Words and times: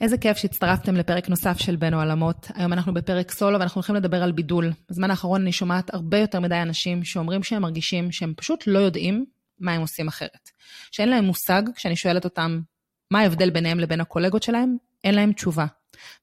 איזה 0.00 0.18
כיף 0.18 0.36
שהצטרפתם 0.36 0.94
לפרק 0.96 1.28
נוסף 1.28 1.58
של 1.58 1.76
בין 1.76 1.94
העולמות. 1.94 2.46
היום 2.54 2.72
אנחנו 2.72 2.94
בפרק 2.94 3.30
סולו 3.30 3.58
ואנחנו 3.58 3.78
הולכים 3.78 3.94
לדבר 3.94 4.22
על 4.22 4.32
בידול. 4.32 4.72
בזמן 4.90 5.10
האחרון 5.10 5.42
אני 5.42 5.52
שומעת 5.52 5.94
הרבה 5.94 6.18
יותר 6.18 6.40
מדי 6.40 6.62
אנשים 6.62 7.04
שאומרים 7.04 7.42
שהם 7.42 7.62
מרגישים 7.62 8.12
שהם 8.12 8.32
פשוט 8.36 8.64
לא 8.66 8.78
יודעים 8.78 9.24
מה 9.60 9.72
הם 9.72 9.80
עושים 9.80 10.08
אחרת. 10.08 10.50
שאין 10.90 11.08
להם 11.08 11.24
מושג, 11.24 11.62
כשאני 11.76 11.96
שואלת 11.96 12.24
אותם 12.24 12.60
מה 13.10 13.20
ההבדל 13.20 13.50
ביניהם 13.50 13.80
לבין 13.80 14.00
הקולגות 14.00 14.42
שלהם, 14.42 14.76
אין 15.04 15.14
להם 15.14 15.32
תשובה. 15.32 15.66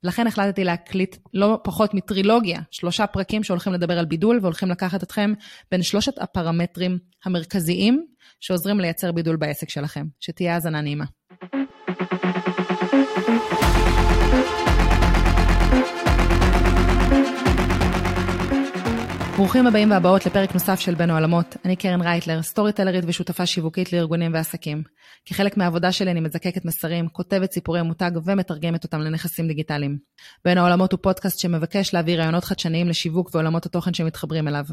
ולכן 0.03 0.27
החלטתי 0.27 0.63
להקליט 0.63 1.15
לא 1.33 1.59
פחות 1.63 1.93
מטרילוגיה, 1.93 2.59
שלושה 2.71 3.07
פרקים 3.07 3.43
שהולכים 3.43 3.73
לדבר 3.73 3.99
על 3.99 4.05
בידול 4.05 4.39
והולכים 4.41 4.69
לקחת 4.69 5.03
אתכם 5.03 5.33
בין 5.71 5.83
שלושת 5.83 6.19
הפרמטרים 6.19 6.97
המרכזיים 7.25 8.05
שעוזרים 8.39 8.79
לייצר 8.79 9.11
בידול 9.11 9.35
בעסק 9.35 9.69
שלכם. 9.69 10.05
שתהיה 10.19 10.53
האזנה 10.53 10.81
נעימה. 10.81 11.05
ברוכים 19.35 19.67
הבאים 19.67 19.91
והבאות 19.91 20.25
לפרק 20.25 20.53
נוסף 20.53 20.79
של 20.79 20.95
בין 20.95 21.09
העולמות. 21.09 21.57
אני 21.65 21.75
קרן 21.75 22.01
רייטלר, 22.01 22.41
סטורי 22.41 22.71
טלרית 22.71 23.03
ושותפה 23.07 23.45
שיווקית 23.45 23.93
לארגונים 23.93 24.33
ועסקים. 24.33 24.83
כחלק 25.25 25.57
מהעבודה 25.57 25.91
שלי 25.91 26.11
אני 26.11 26.19
מזקקת 26.19 26.65
מסרים, 26.65 27.07
כותבת 27.07 27.51
סיפורי 27.51 27.81
מותג 27.81 28.11
ומתרגמת 28.25 28.83
אותם 28.83 29.01
לנכסים 29.01 29.47
דיגיטליים. 29.47 29.97
בין 30.45 30.57
העולמות 30.57 30.91
הוא 30.91 30.99
פודקאסט 31.01 31.39
שמבקש 31.39 31.93
להביא 31.93 32.17
רעיונות 32.17 32.43
חדשניים 32.43 32.89
לשיווק 32.89 33.29
ועולמות 33.33 33.65
התוכן 33.65 33.93
שמתחברים 33.93 34.47
אליו. 34.47 34.65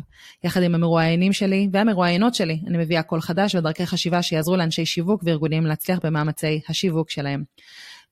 יחד 0.44 0.62
עם 0.62 0.74
המרואיינים 0.74 1.32
שלי 1.32 1.68
והמרואיינות 1.72 2.34
שלי, 2.34 2.60
אני 2.66 2.78
מביאה 2.78 3.02
קול 3.02 3.20
חדש 3.20 3.54
ודרכי 3.54 3.86
חשיבה 3.86 4.22
שיעזרו 4.22 4.56
לאנשי 4.56 4.84
שיווק 4.84 5.22
וארגונים 5.24 5.66
להצליח 5.66 5.98
במאמצי 6.04 6.60
השיווק 6.68 7.10
שלהם. 7.10 7.42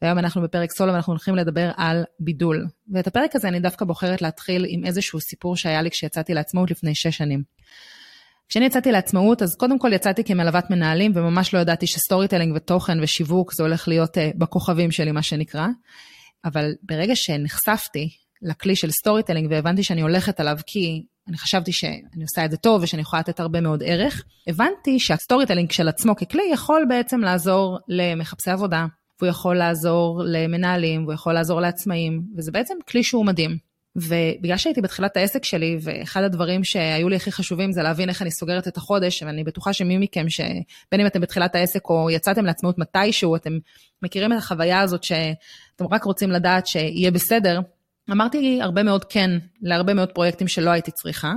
והיום 0.02 0.18
אנחנו 0.18 0.42
בפרק 0.42 0.70
סולו 0.70 0.92
ואנחנו 0.92 1.12
הולכים 1.12 1.36
לדבר 1.36 1.70
על 1.76 2.04
בידול. 2.20 2.66
ואת 2.92 3.06
הפרק 3.06 3.36
הזה 3.36 3.48
אני 3.48 3.60
דווקא 3.60 3.84
בוחרת 3.84 4.22
להתחיל 4.22 4.66
עם 4.68 4.84
איזשהו 4.84 5.20
סיפור 5.20 5.56
שהיה 5.56 5.82
לי 5.82 5.90
כשיצאתי 5.90 6.34
לעצמאות 6.34 6.70
לפני 6.70 6.94
שש 6.94 7.16
שנים. 7.16 7.42
כשאני 8.48 8.64
יצאתי 8.64 8.92
לעצמאות, 8.92 9.42
אז 9.42 9.56
קודם 9.56 9.78
כל 9.78 9.92
יצאתי 9.92 10.24
כמלוות 10.24 10.70
מנהלים, 10.70 11.12
וממש 11.14 11.54
לא 11.54 11.58
ידעתי 11.58 11.86
ש 11.86 12.28
storytelling 12.28 12.56
ותוכן 12.56 13.02
ושיווק 13.02 13.54
זה 13.54 13.62
הולך 13.62 13.88
להיות 13.88 14.16
אה, 14.16 14.20
בכוכבים 14.38 14.90
שלי, 14.90 15.12
מה 15.12 15.22
שנקרא. 15.22 15.66
אבל 16.44 16.74
ברגע 16.82 17.16
שנחשפתי 17.16 18.08
לכלי 18.42 18.76
של 18.76 18.90
storytelling 18.90 19.48
והבנתי 19.50 19.82
שאני 19.82 20.00
הולכת 20.00 20.40
עליו 20.40 20.56
כי 20.66 21.02
אני 21.28 21.38
חשבתי 21.38 21.72
שאני 21.72 22.22
עושה 22.22 22.44
את 22.44 22.50
זה 22.50 22.56
טוב 22.56 22.82
ושאני 22.82 23.02
יכולה 23.02 23.20
לתת 23.20 23.40
הרבה 23.40 23.60
מאוד 23.60 23.82
ערך, 23.86 24.22
הבנתי 24.48 25.00
שה 25.00 25.46
storytelling 25.46 25.70
של 25.70 25.88
עצמו 25.88 26.16
ככלי 26.16 26.42
יכול 26.52 26.86
בעצם 26.88 27.20
לעזור 27.20 27.78
למחפשי 27.88 28.50
עבודה, 28.50 28.86
והוא 29.20 29.30
יכול 29.30 29.56
לעזור 29.56 30.22
למנהלים, 30.24 31.02
והוא 31.02 31.14
יכול 31.14 31.32
לעזור 31.32 31.60
לעצמאים, 31.60 32.22
וזה 32.36 32.52
בעצם 32.52 32.74
כלי 32.88 33.02
שהוא 33.02 33.26
מדהים. 33.26 33.68
ובגלל 33.96 34.56
שהייתי 34.56 34.80
בתחילת 34.80 35.16
העסק 35.16 35.44
שלי, 35.44 35.78
ואחד 35.80 36.22
הדברים 36.22 36.64
שהיו 36.64 37.08
לי 37.08 37.16
הכי 37.16 37.32
חשובים 37.32 37.72
זה 37.72 37.82
להבין 37.82 38.08
איך 38.08 38.22
אני 38.22 38.30
סוגרת 38.30 38.68
את 38.68 38.76
החודש, 38.76 39.22
ואני 39.22 39.44
בטוחה 39.44 39.72
שמי 39.72 39.98
מכם, 39.98 40.28
שבין 40.28 41.00
אם 41.00 41.06
אתם 41.06 41.20
בתחילת 41.20 41.54
העסק 41.54 41.84
או 41.88 42.10
יצאתם 42.10 42.44
לעצמאות 42.44 42.78
מתישהו, 42.78 43.36
אתם 43.36 43.58
מכירים 44.02 44.32
את 44.32 44.38
החוויה 44.38 44.80
הזאת 44.80 45.04
שאתם 45.04 45.86
רק 45.90 46.04
רוצים 46.04 46.30
לדעת 46.30 46.66
שיהיה 46.66 47.10
בסדר, 47.10 47.60
אמרתי 48.10 48.58
הרבה 48.62 48.82
מאוד 48.82 49.04
כן 49.04 49.30
להרבה 49.62 49.94
מאוד 49.94 50.08
פרויקטים 50.08 50.48
שלא 50.48 50.70
הייתי 50.70 50.90
צריכה, 50.90 51.34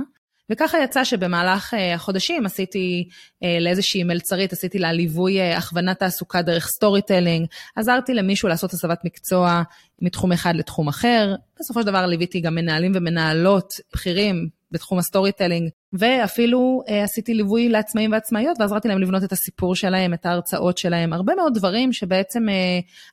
וככה 0.50 0.78
יצא 0.78 1.04
שבמהלך 1.04 1.74
אה, 1.74 1.94
החודשים 1.94 2.46
עשיתי 2.46 3.08
אה, 3.42 3.58
לאיזושהי 3.60 4.04
מלצרית, 4.04 4.52
עשיתי 4.52 4.78
לה 4.78 4.92
ליווי 4.92 5.40
אה, 5.40 5.56
הכוונת 5.56 5.98
תעסוקה 5.98 6.42
דרך 6.42 6.66
storytelling, 6.66 7.46
עזרתי 7.76 8.14
למישהו 8.14 8.48
לעשות 8.48 8.72
הסבת 8.72 8.98
מקצוע 9.04 9.62
מתחום 10.02 10.32
אחד 10.32 10.56
לתחום 10.56 10.88
אחר, 10.88 11.34
בסופו 11.60 11.80
של 11.80 11.86
דבר 11.86 12.06
ליוויתי 12.06 12.40
גם 12.40 12.54
מנהלים 12.54 12.92
ומנהלות 12.94 13.72
בכירים 13.92 14.48
בתחום 14.70 14.98
ה 14.98 15.32
storytelling, 15.32 15.68
ואפילו 15.92 16.82
עשיתי 16.86 17.34
ליווי 17.34 17.68
לעצמאים 17.68 18.12
ועצמאיות 18.12 18.56
ועזרתי 18.60 18.88
להם 18.88 18.98
לבנות 18.98 19.24
את 19.24 19.32
הסיפור 19.32 19.74
שלהם, 19.74 20.14
את 20.14 20.26
ההרצאות 20.26 20.78
שלהם, 20.78 21.12
הרבה 21.12 21.34
מאוד 21.34 21.54
דברים 21.54 21.92
שבעצם 21.92 22.46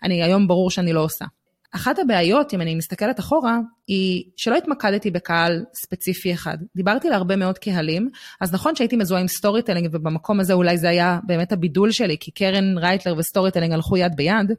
אני 0.03 0.23
היום 0.23 0.47
ברור 0.47 0.71
שאני 0.71 0.93
לא 0.93 1.03
עושה. 1.03 1.25
אחת 1.71 1.99
הבעיות, 1.99 2.53
אם 2.53 2.61
אני 2.61 2.75
מסתכלת 2.75 3.19
אחורה, 3.19 3.57
היא 3.87 4.23
שלא 4.37 4.55
התמקדתי 4.55 5.11
בקהל 5.11 5.65
ספציפי 5.73 6.33
אחד. 6.33 6.57
דיברתי 6.75 7.09
להרבה 7.09 7.35
מאוד 7.35 7.57
קהלים, 7.57 8.09
אז 8.41 8.53
נכון 8.53 8.75
שהייתי 8.75 8.95
מזוהה 8.95 9.21
עם 9.21 9.27
storytelling, 9.27 9.89
ובמקום 9.91 10.39
הזה 10.39 10.53
אולי 10.53 10.77
זה 10.77 10.89
היה 10.89 11.19
באמת 11.23 11.51
הבידול 11.51 11.91
שלי, 11.91 12.17
כי 12.19 12.31
קרן 12.31 12.77
רייטלר 12.77 13.17
ו 13.17 13.51
storytelling 13.51 13.73
הלכו 13.73 13.97
יד 13.97 14.15
ביד, 14.15 14.51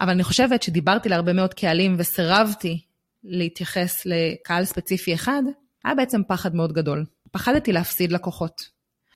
אבל 0.00 0.10
אני 0.10 0.24
חושבת 0.24 0.62
שדיברתי 0.62 1.08
להרבה 1.08 1.32
מאוד 1.32 1.54
קהלים 1.54 1.94
וסירבתי 1.98 2.80
להתייחס 3.24 4.06
לקהל 4.06 4.64
ספציפי 4.64 5.14
אחד, 5.14 5.42
היה 5.84 5.94
בעצם 5.94 6.20
פחד 6.28 6.54
מאוד 6.54 6.72
גדול. 6.72 7.04
פחדתי 7.30 7.72
להפסיד 7.72 8.12
לקוחות. 8.12 8.60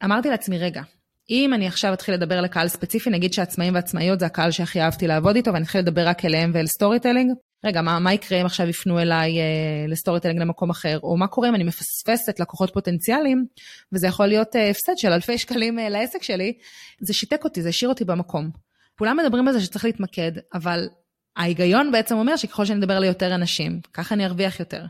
אמרתי 0.04 0.30
לעצמי, 0.30 0.58
רגע, 0.58 0.82
אם 1.30 1.54
אני 1.54 1.66
עכשיו 1.66 1.92
אתחיל 1.92 2.14
לדבר 2.14 2.40
לקהל 2.40 2.68
ספציפי, 2.68 3.10
נגיד 3.10 3.32
שעצמאים 3.32 3.74
ועצמאיות 3.74 4.20
זה 4.20 4.26
הקהל 4.26 4.50
שהכי 4.50 4.80
אהבתי 4.80 5.06
לעבוד 5.06 5.36
איתו, 5.36 5.52
ואני 5.52 5.64
אתחיל 5.64 5.80
לדבר 5.80 6.08
רק 6.08 6.24
אליהם 6.24 6.50
ועל 6.54 6.66
storytelling, 6.66 7.32
רגע, 7.64 7.82
מה, 7.82 7.98
מה 7.98 8.12
יקרה 8.12 8.40
אם 8.40 8.46
עכשיו 8.46 8.68
יפנו 8.68 8.98
אליי 8.98 9.40
אה, 9.40 9.44
ל 9.88 10.20
storytelling 10.20 10.40
למקום 10.40 10.70
אחר, 10.70 10.98
או 11.02 11.16
מה 11.16 11.26
קורה 11.26 11.48
אם 11.48 11.54
אני 11.54 11.64
מפספסת 11.64 12.40
לקוחות 12.40 12.74
פוטנציאליים, 12.74 13.46
וזה 13.92 14.06
יכול 14.06 14.26
להיות 14.26 14.56
אה, 14.56 14.70
הפסד 14.70 14.92
של 14.96 15.12
אלפי 15.12 15.38
שקלים 15.38 15.78
אה, 15.78 15.88
לעסק 15.88 16.22
שלי, 16.22 16.52
זה 17.00 17.14
שיתק 17.14 17.44
אותי, 17.44 17.62
זה 17.62 17.68
השאיר 17.68 17.88
אותי 17.88 18.04
במקום. 18.04 18.50
כולם 18.98 19.16
מדברים 19.16 19.48
על 19.48 19.54
זה 19.54 19.60
שצריך 19.60 19.84
להתמקד, 19.84 20.32
אבל 20.54 20.88
ההיגיון 21.36 21.92
בעצם 21.92 22.16
אומר 22.16 22.36
שככל 22.36 22.64
שאני 22.64 22.78
אדבר 22.78 22.98
ליותר 22.98 23.34
אנשים, 23.34 23.80
ככה 23.92 24.14
אני 24.14 24.26
ארוויח 24.26 24.60
יותר. 24.60 24.84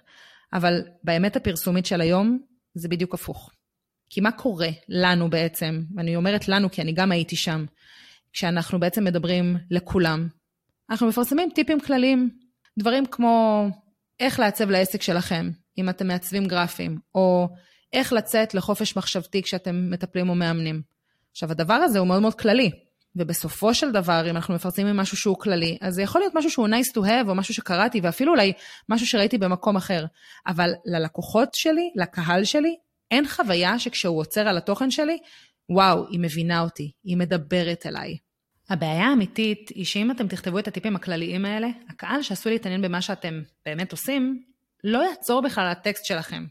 אבל 0.52 0.82
באמת 1.04 1.36
הפרסומית 1.36 1.86
של 1.86 2.00
היום, 2.00 2.38
זה 2.74 2.88
בדיוק 2.88 3.14
הפוך. 3.14 3.50
כי 4.14 4.20
מה 4.20 4.32
קורה 4.32 4.68
לנו 4.88 5.30
בעצם, 5.30 5.82
ואני 5.96 6.16
אומרת 6.16 6.48
לנו 6.48 6.70
כי 6.70 6.82
אני 6.82 6.92
גם 6.92 7.12
הייתי 7.12 7.36
שם, 7.36 7.64
כשאנחנו 8.32 8.80
בעצם 8.80 9.04
מדברים 9.04 9.56
לכולם, 9.70 10.28
אנחנו 10.90 11.06
מפרסמים 11.08 11.48
טיפים 11.54 11.80
כלליים, 11.80 12.30
דברים 12.78 13.06
כמו 13.06 13.66
איך 14.20 14.40
לעצב 14.40 14.70
לעסק 14.70 15.02
שלכם, 15.02 15.50
אם 15.78 15.88
אתם 15.88 16.06
מעצבים 16.06 16.46
גרפיים, 16.46 16.98
או 17.14 17.48
איך 17.92 18.12
לצאת 18.12 18.54
לחופש 18.54 18.96
מחשבתי 18.96 19.42
כשאתם 19.42 19.90
מטפלים 19.90 20.28
או 20.28 20.34
מאמנים. 20.34 20.82
עכשיו, 21.30 21.50
הדבר 21.50 21.74
הזה 21.74 21.98
הוא 21.98 22.06
מאוד 22.06 22.22
מאוד 22.22 22.34
כללי, 22.34 22.70
ובסופו 23.16 23.74
של 23.74 23.92
דבר, 23.92 24.30
אם 24.30 24.36
אנחנו 24.36 24.54
מפרסמים 24.54 24.96
משהו 24.96 25.16
שהוא 25.16 25.38
כללי, 25.38 25.78
אז 25.80 25.94
זה 25.94 26.02
יכול 26.02 26.20
להיות 26.20 26.34
משהו 26.34 26.50
שהוא 26.50 26.68
nice 26.68 26.90
to 26.94 27.00
have, 27.00 27.28
או 27.28 27.34
משהו 27.34 27.54
שקראתי, 27.54 28.00
ואפילו 28.02 28.32
אולי 28.32 28.52
משהו 28.88 29.06
שראיתי 29.06 29.38
במקום 29.38 29.76
אחר. 29.76 30.04
אבל 30.46 30.72
ללקוחות 30.86 31.54
שלי, 31.54 31.90
לקהל 31.96 32.44
שלי, 32.44 32.76
אין 33.12 33.28
חוויה 33.28 33.78
שכשהוא 33.78 34.18
עוצר 34.18 34.48
על 34.48 34.56
התוכן 34.56 34.90
שלי, 34.90 35.18
וואו, 35.68 36.06
היא 36.10 36.20
מבינה 36.20 36.60
אותי, 36.60 36.92
היא 37.04 37.16
מדברת 37.16 37.86
אליי. 37.86 38.16
הבעיה 38.70 39.06
האמיתית 39.06 39.68
היא 39.68 39.84
שאם 39.84 40.10
אתם 40.10 40.28
תכתבו 40.28 40.58
את 40.58 40.68
הטיפים 40.68 40.96
הכלליים 40.96 41.44
האלה, 41.44 41.68
הקהל 41.88 42.22
שעשוי 42.22 42.52
להתעניין 42.52 42.82
במה 42.82 43.02
שאתם 43.02 43.42
באמת 43.66 43.92
עושים, 43.92 44.42
לא 44.84 45.08
יעצור 45.10 45.42
בכלל 45.42 45.66
הטקסט 45.66 46.04
שלכם. 46.04 46.44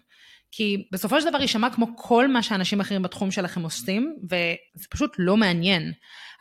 כי 0.51 0.87
בסופו 0.91 1.21
של 1.21 1.29
דבר 1.29 1.41
יישמע 1.41 1.69
כמו 1.69 1.87
כל 1.95 2.27
מה 2.27 2.43
שאנשים 2.43 2.79
אחרים 2.79 3.01
בתחום 3.01 3.31
שלכם 3.31 3.61
עושים, 3.61 4.15
וזה 4.23 4.87
פשוט 4.89 5.15
לא 5.17 5.37
מעניין. 5.37 5.91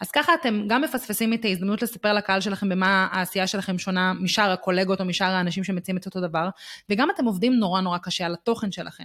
אז 0.00 0.10
ככה 0.10 0.34
אתם 0.34 0.64
גם 0.68 0.82
מפספסים 0.82 1.34
את 1.34 1.44
ההזדמנות 1.44 1.82
לספר 1.82 2.12
לקהל 2.12 2.40
שלכם 2.40 2.68
במה 2.68 3.08
העשייה 3.12 3.46
שלכם 3.46 3.78
שונה 3.78 4.12
משאר 4.12 4.50
הקולגות 4.50 5.00
או 5.00 5.04
משאר 5.04 5.26
האנשים 5.26 5.64
שמציעים 5.64 5.96
את 5.96 6.06
אותו 6.06 6.20
דבר, 6.20 6.48
וגם 6.90 7.10
אתם 7.10 7.24
עובדים 7.24 7.52
נורא 7.54 7.80
נורא 7.80 7.98
קשה 7.98 8.26
על 8.26 8.32
התוכן 8.34 8.72
שלכם. 8.72 9.04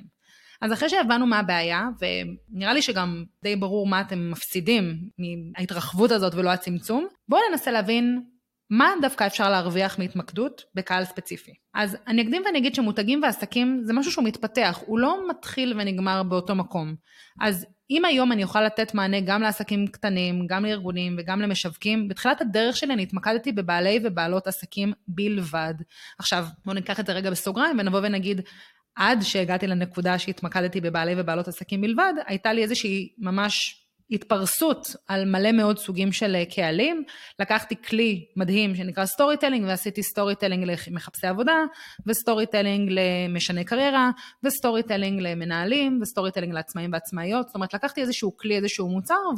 אז 0.62 0.74
אחרי 0.74 0.90
שהבנו 0.90 1.28
מה 1.28 1.40
הבעיה, 1.40 1.88
ונראה 2.02 2.74
לי 2.74 2.82
שגם 2.82 3.24
די 3.44 3.56
ברור 3.56 3.88
מה 3.88 4.02
אתם 4.02 4.32
מפסידים 4.32 5.10
מההתרחבות 5.18 6.12
הזאת 6.12 6.36
ולא 6.36 6.50
הצמצום, 6.50 7.08
בואו 7.30 7.42
ננסה 7.52 7.72
להבין 7.72 8.22
מה 8.70 8.94
דווקא 9.02 9.28
אפשר 9.28 9.50
להרוויח 9.50 10.00
מהתמקדות 10.00 10.62
בקהל 10.76 11.06
ספציפי. 11.06 11.52
אז 11.74 11.98
אני 12.08 12.22
אקדים 12.22 12.42
ואני 12.46 12.58
אגיד 12.58 12.76
שמותגים 12.76 13.24
ועסקים 13.24 13.82
זה 13.84 13.94
משהו 13.94 14.12
שהוא 14.12 14.26
מתפתח, 14.26 14.80
הוא 14.86 15.00
לא 15.00 15.30
מתחיל 15.30 15.74
ונגמר 15.78 16.24
באותו 16.24 16.56
מקום. 16.56 16.96
אז 17.42 17.66
אם 17.90 18.06
היום 18.06 18.32
אני 18.32 18.44
אוכל 18.44 18.62
לתת 18.62 18.94
מענה 18.94 19.22
גם 19.22 19.42
לעסקים 19.42 19.88
קטנים, 19.88 20.48
גם 20.48 20.66
לארגונים 20.66 21.16
וגם 21.20 21.42
למשווקים, 21.42 22.08
בתחילת 22.08 22.42
הדרך 22.42 22.78
שלי 22.78 22.94
אני 22.94 23.04
התמקדתי 23.04 23.52
בבעלי 23.52 24.00
ובעלות 24.04 24.48
עסקים 24.48 24.94
בלבד. 25.08 25.74
עכשיו, 26.20 26.46
בואו 26.66 26.76
ניקח 26.76 27.00
את 27.00 27.06
זה 27.06 27.14
רגע 27.14 27.30
בסוגריים 27.30 27.80
ונבוא 27.80 28.00
ונגיד, 28.04 28.42
עד 28.96 29.22
שהגעתי 29.22 29.68
לנקודה 29.68 30.20
שהתמקדתי 30.20 30.82
בבעלי 30.82 31.14
ובעלות 31.18 31.48
עסקים 31.48 31.82
בלבד, 31.82 32.14
הייתה 32.26 32.54
לי 32.54 32.64
איזושהי 32.64 33.10
ממש 33.18 33.86
התפרסות 34.12 34.96
על 35.08 35.26
מלא 35.26 35.52
מאוד 35.52 35.78
סוגים 35.78 36.12
של 36.12 36.36
אה, 36.36 36.44
קהלים. 36.46 37.04
לקחתי 37.40 37.76
כלי 37.82 38.26
מדהים 38.36 38.76
שנקרא 38.76 39.06
storytelling 39.06 39.66
ועשיתי 39.68 40.04
storytelling 40.04 40.72
למחפשי 40.88 41.28
עבודה, 41.28 41.56
ו 42.08 42.46
storytelling 42.46 42.92
למשני 42.92 43.66
קריירה, 43.66 44.10
ו 44.44 44.84
storytelling 44.84 45.22
למנהלים, 45.22 46.00
ו 46.02 46.32
storytelling 46.32 46.54
לעצמאים 46.54 46.94
ועצמאיות. 46.94 47.48
זאת 47.48 47.56
אומרת, 47.56 47.74
לקחתי 47.74 48.02
איזשהו 48.02 48.38
כלי, 48.38 48.56
איזשהו 48.56 48.90
מוצר, 48.90 49.30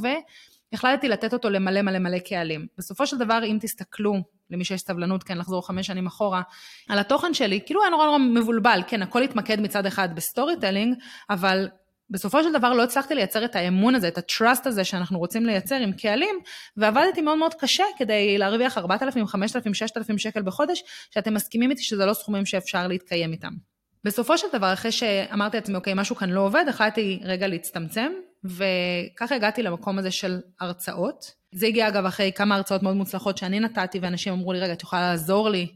החלטתי 0.73 1.07
לתת 1.07 1.33
אותו 1.33 1.49
למלא 1.49 1.81
מלא 1.81 1.99
מלא 1.99 2.19
קהלים. 2.19 2.67
בסופו 2.77 3.07
של 3.07 3.17
דבר, 3.17 3.39
אם 3.45 3.57
תסתכלו, 3.61 4.13
למי 4.49 4.65
שיש 4.65 4.81
סבלנות, 4.81 5.23
כן, 5.23 5.37
לחזור 5.37 5.67
חמש 5.67 5.87
שנים 5.87 6.07
אחורה, 6.07 6.41
על 6.89 6.99
התוכן 6.99 7.33
שלי, 7.33 7.59
כאילו 7.65 7.81
היה 7.81 7.89
נורא 7.89 8.05
נורא 8.05 8.17
מבולבל, 8.17 8.81
כן, 8.87 9.01
הכל 9.01 9.21
התמקד 9.21 9.61
מצד 9.61 9.85
אחד 9.85 10.15
ב 10.15 10.59
storytelling, 10.59 10.95
אבל 11.29 11.67
בסופו 12.09 12.43
של 12.43 12.53
דבר 12.53 12.73
לא 12.73 12.83
הצלחתי 12.83 13.15
לייצר 13.15 13.45
את 13.45 13.55
האמון 13.55 13.95
הזה, 13.95 14.07
את 14.07 14.17
ה-trust 14.17 14.61
הזה 14.65 14.83
שאנחנו 14.83 15.19
רוצים 15.19 15.45
לייצר 15.45 15.75
עם 15.75 15.91
קהלים, 15.91 16.35
ועבדתי 16.77 17.21
מאוד 17.21 17.37
מאוד 17.37 17.53
קשה 17.53 17.83
כדי 17.97 18.37
להרוויח 18.37 18.77
4,000, 18.77 19.27
5,000, 19.27 19.73
6,000 19.73 20.17
שקל 20.17 20.41
בחודש, 20.41 20.83
שאתם 21.11 21.33
מסכימים 21.33 21.71
איתי 21.71 21.83
שזה 21.83 22.05
לא 22.05 22.13
סכומים 22.13 22.45
שאפשר 22.45 22.87
להתקיים 22.87 23.31
איתם. 23.31 23.53
בסופו 24.03 24.37
של 24.37 24.47
דבר, 24.53 24.73
אחרי 24.73 24.91
שאמרתי 24.91 25.57
לעצמי, 25.57 25.75
אוקיי, 25.75 25.93
משהו 25.95 26.15
כאן 26.15 26.29
לא 26.29 26.41
עובד, 26.41 26.65
החלטתי 26.69 27.19
רגע 27.23 27.47
להצטמצם, 27.47 28.11
וככה 28.49 29.35
הגעתי 29.35 29.63
למקום 29.63 29.99
הזה 29.99 30.11
של 30.11 30.39
הרצאות. 30.59 31.31
זה 31.51 31.67
הגיע 31.67 31.87
אגב 31.87 32.05
אחרי 32.05 32.31
כמה 32.35 32.55
הרצאות 32.55 32.83
מאוד 32.83 32.95
מוצלחות 32.95 33.37
שאני 33.37 33.59
נתתי, 33.59 33.99
ואנשים 33.99 34.33
אמרו 34.33 34.53
לי, 34.53 34.59
רגע, 34.59 34.73
את 34.73 34.83
יכולה 34.83 35.01
לעזור 35.01 35.49
לי 35.49 35.67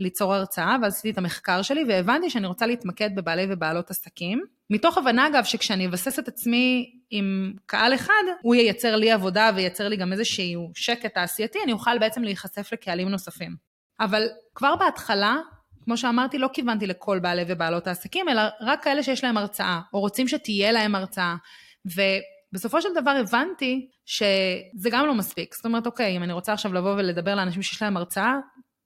ליצור 0.00 0.34
הרצאה, 0.34 0.76
ואז 0.82 0.92
עשיתי 0.92 1.10
את 1.10 1.18
המחקר 1.18 1.62
שלי, 1.62 1.84
והבנתי 1.88 2.30
שאני 2.30 2.46
רוצה 2.46 2.66
להתמקד 2.66 3.10
בבעלי 3.14 3.46
ובעלות 3.50 3.90
עסקים. 3.90 4.42
מתוך 4.70 4.98
הבנה 4.98 5.26
אגב, 5.26 5.44
שכשאני 5.44 5.86
אבסס 5.86 6.18
את 6.18 6.28
עצמי 6.28 6.90
עם 7.10 7.52
קהל 7.66 7.94
אחד, 7.94 8.22
הוא 8.42 8.54
ייצר 8.54 8.96
לי 8.96 9.10
עבודה 9.10 9.50
וייצר 9.56 9.88
לי 9.88 9.96
גם 9.96 10.12
איזשהו 10.12 10.70
שקט 10.74 11.14
תעשייתי, 11.14 11.58
אני 11.64 11.72
אוכל 11.72 11.98
בעצם 11.98 12.22
להיחשף 12.22 12.68
לקהלים 12.72 13.08
נוספים. 13.08 13.56
אבל 14.00 14.28
כבר 14.54 14.76
בהתחלה, 14.76 15.36
כמו 15.84 15.96
שאמרתי, 15.96 16.38
לא 16.38 16.48
כיוונתי 16.52 16.86
לכל 16.86 17.18
בעלי 17.18 17.42
ובעלות 17.48 17.86
העסקים, 17.86 18.28
אלא 18.28 18.42
רק 18.60 18.84
כאלה 18.84 19.02
שיש 19.02 19.24
להם 19.24 19.36
הרצאה, 19.36 19.80
או 19.92 20.00
רוצים 20.00 20.28
שתהיה 20.28 20.72
להם 20.72 20.94
הרצאה. 20.94 21.34
ובסופו 21.94 22.82
של 22.82 22.88
דבר 22.94 23.10
הבנתי 23.10 23.88
שזה 24.06 24.90
גם 24.90 25.06
לא 25.06 25.14
מספיק. 25.14 25.54
זאת 25.54 25.64
אומרת, 25.64 25.86
אוקיי, 25.86 26.16
אם 26.16 26.22
אני 26.22 26.32
רוצה 26.32 26.52
עכשיו 26.52 26.72
לבוא 26.72 26.94
ולדבר 26.94 27.34
לאנשים 27.34 27.62
שיש 27.62 27.82
להם 27.82 27.96
הרצאה, 27.96 28.34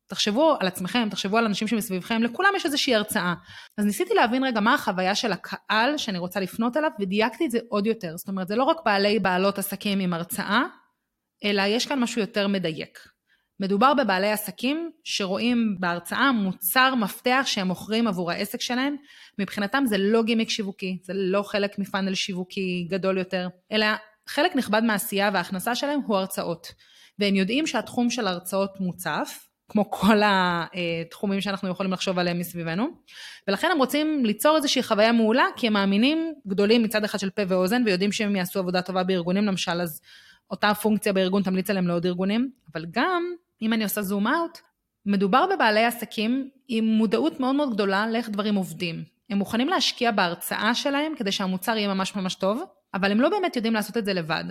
תחשבו 0.07 0.57
על 0.61 0.67
עצמכם, 0.67 1.09
תחשבו 1.11 1.39
על 1.39 1.45
אנשים 1.45 1.69
שמסביבכם, 1.69 2.23
לכולם 2.23 2.51
יש 2.57 2.67
איזושהי 2.67 2.95
הרצאה. 2.95 3.35
אז 3.79 3.85
ניסיתי 3.85 4.15
להבין 4.15 4.45
רגע 4.45 4.61
מה 4.61 4.75
החוויה 4.75 5.15
של 5.15 5.33
הקהל 5.33 5.97
שאני 5.97 6.19
רוצה 6.19 6.41
לפנות 6.41 6.77
אליו, 6.77 6.91
ודייקתי 7.01 7.47
את 7.47 7.51
זה 7.51 7.59
עוד 7.69 7.87
יותר. 7.87 8.17
זאת 8.17 8.29
אומרת, 8.29 8.49
זה 8.49 8.57
לא 8.57 8.65
רק 8.65 8.77
בעלי 8.85 9.19
בעלות 9.19 9.59
עסקים 9.59 10.01
עם 10.01 10.13
הרצאה, 10.13 10.63
אלא 11.45 11.63
יש 11.63 11.87
כאן 11.87 12.01
משהו 12.01 12.21
יותר 12.21 12.49
מדייק. 12.49 12.99
מדובר 13.63 13.95
בבעלי 13.95 14.33
עסקים 14.33 14.91
שרואים 15.05 15.77
בהרצאה 15.81 16.33
מוצר 16.33 16.95
מפתח 16.95 17.43
שהם 17.47 17.69
מוכרים 17.69 18.09
עבור 18.09 18.31
העסק 18.31 18.61
שלהם. 18.61 18.97
מבחינתם 19.39 19.85
זה 19.87 19.99
לא 19.99 20.23
גימיק 20.23 20.51
שיווקי, 20.51 20.99
זה 21.03 21.13
לא 21.17 21.43
חלק 21.43 21.79
מפאנל 21.79 22.15
שיווקי 22.15 22.87
גדול 22.91 23.19
יותר, 23.19 23.49
אלא 23.73 23.87
חלק 24.27 24.57
נכבד 24.57 24.83
מהעשייה 24.85 25.31
וההכנסה 25.33 25.75
שלהם 25.75 26.01
הוא 26.07 26.17
הרצאות. 26.17 26.73
והם 27.19 27.35
יודעים 27.35 27.67
שהתחום 27.67 28.11
של 28.11 28.27
הרצאות 28.27 28.81
מוצף, 28.81 29.49
כמו 29.69 29.91
כל 29.91 30.21
התחומים 30.25 31.41
שאנחנו 31.41 31.69
יכולים 31.69 31.93
לחשוב 31.93 32.19
עליהם 32.19 32.39
מסביבנו, 32.39 32.89
ולכן 33.49 33.69
הם 33.73 33.79
רוצים 33.79 34.25
ליצור 34.25 34.57
איזושהי 34.57 34.83
חוויה 34.83 35.13
מעולה, 35.13 35.45
כי 35.57 35.67
הם 35.67 35.73
מאמינים 35.73 36.33
גדולים 36.47 36.83
מצד 36.83 37.05
אחד 37.05 37.19
של 37.19 37.31
פה 37.31 37.43
ואוזן, 37.49 37.83
ויודעים 37.87 38.13
שהם 38.13 38.37
יעשו 38.37 38.59
עבודה 38.59 38.83
טובה 38.83 39.03
בארגונים, 39.03 39.45
למשל, 39.45 39.81
אז 39.81 40.01
אותה 40.51 40.75
פונקציה 40.75 41.13
בארגון 41.13 41.43
תמליץ 41.43 41.71
עליהם 41.71 41.87
לעוד 41.87 42.07
ארגונים, 42.07 42.51
אבל 42.73 42.87
גם, 42.91 43.23
אם 43.63 43.73
אני 43.73 43.85
עושה 43.85 44.03
זום 44.03 44.27
אאוט, 44.27 44.59
מדובר 45.07 45.47
בבעלי 45.55 45.85
עסקים 45.85 46.51
עם 46.69 46.85
מודעות 46.85 47.41
מאוד 47.41 47.55
מאוד 47.55 47.75
גדולה 47.75 48.07
לאיך 48.07 48.31
דברים 48.31 48.55
עובדים. 48.55 49.05
הם 49.31 49.39
מוכנים 49.39 49.69
להשקיע 49.69 50.11
בהרצאה 50.11 50.75
שלהם 50.75 51.13
כדי 51.17 51.33
שהמוצר 51.33 51.77
יהיה 51.77 51.95
ממש 51.95 52.17
ממש 52.17 52.35
טוב, 52.35 52.63
אבל 52.95 53.11
הם 53.11 53.21
לא 53.21 53.29
באמת 53.29 53.57
יודעים 53.57 53.75
לעשות 53.75 53.97
את 53.97 54.05
זה 54.05 54.13
לבד. 54.13 54.45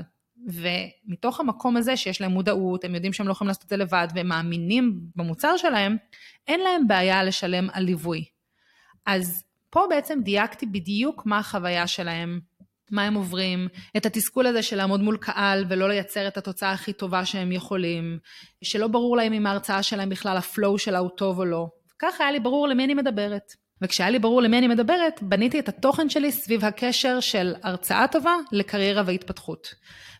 ומתוך 0.48 1.40
המקום 1.40 1.78
הזה 1.78 1.98
שיש 1.98 2.22
להם 2.22 2.31
מודעות, 2.31 2.84
הם 2.84 2.96
יודעים 2.96 3.13
שהם 3.13 3.28
לא 3.28 3.31
יכולים 3.31 3.48
לעשות 3.48 3.63
את 3.63 3.69
זה 3.69 3.78
לבד 3.78 4.08
והם 4.16 4.28
מאמינים 4.28 5.00
במוצר 5.16 5.57
שלהם, 5.57 5.98
אין 6.48 6.60
להם 6.60 6.88
בעיה 6.88 7.24
לשלם 7.24 7.68
על 7.74 7.84
ליווי. 7.84 8.25
אז 9.06 9.44
פה 9.69 9.86
בעצם 9.90 10.19
דייקתי 10.24 10.66
בדיוק 10.66 11.25
מה 11.25 11.38
החוויה 11.38 11.88
שלהם, 11.88 12.40
מה 12.92 13.04
הם 13.04 13.14
עוברים, 13.14 13.68
את 13.98 14.06
התסכול 14.06 14.48
הזה 14.48 14.64
של 14.64 14.76
לעמוד 14.76 15.02
מול 15.02 15.18
קהל 15.18 15.66
ולא 15.70 15.90
לייצר 15.90 16.28
את 16.28 16.38
התוצאה 16.38 16.72
הכי 16.72 16.94
טובה 16.94 17.26
שהם 17.26 17.52
יכולים, 17.52 18.20
שלא 18.64 18.88
ברור 18.88 19.18
להם 19.18 19.34
אם 19.34 19.48
ההרצאה 19.48 19.84
שלהם 19.84 20.10
בכלל 20.10 20.38
הפלואו 20.38 20.78
שלה 20.78 21.00
הוא 21.00 21.10
טוב 21.18 21.40
או 21.40 21.46
לא. 21.46 21.68
ככה 22.00 22.24
היה 22.24 22.32
לי 22.32 22.40
ברור 22.40 22.68
למי 22.68 22.86
אני 22.86 22.94
מדברת. 22.94 23.54
וכשהיה 23.82 24.10
לי 24.10 24.20
ברור 24.20 24.42
למי 24.42 24.58
אני 24.58 24.68
מדברת, 24.68 25.20
בניתי 25.22 25.60
את 25.60 25.70
התוכן 25.70 26.10
שלי 26.10 26.32
סביב 26.32 26.66
הקשר 26.66 27.20
של 27.20 27.54
הרצאה 27.64 28.08
טובה 28.08 28.36
לקריירה 28.52 29.04
והתפתחות. 29.06 29.68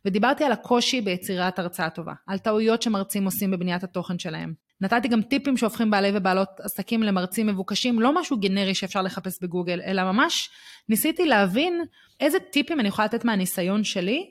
ודיברתי 0.06 0.44
על 0.44 0.52
הקושי 0.52 1.02
ביצירת 1.02 1.60
הרצאה 1.60 1.90
טובה, 1.90 2.14
על 2.28 2.38
טעויות 2.38 2.82
שמרצים 2.82 3.26
עושים 3.26 3.52
בבניית 3.52 3.84
התוכן 3.84 4.20
שלהם. 4.20 4.54
נתתי 4.82 5.08
גם 5.08 5.22
טיפים 5.22 5.58
שהופכים 5.58 5.92
בעלי 5.92 6.12
ובעלות 6.14 6.50
עסקים 6.60 7.04
למרצים 7.04 7.48
מבוקשים, 7.48 8.00
לא 8.00 8.22
משהו 8.22 8.40
גנרי 8.40 8.76
שאפשר 8.76 9.02
לחפש 9.02 9.42
בגוגל, 9.42 9.82
אלא 9.86 10.04
ממש 10.04 10.50
ניסיתי 10.90 11.26
להבין 11.26 11.84
איזה 12.20 12.38
טיפים 12.40 12.80
אני 12.80 12.88
יכולה 12.88 13.06
לתת 13.06 13.26
מהניסיון 13.26 13.84
שלי, 13.84 14.26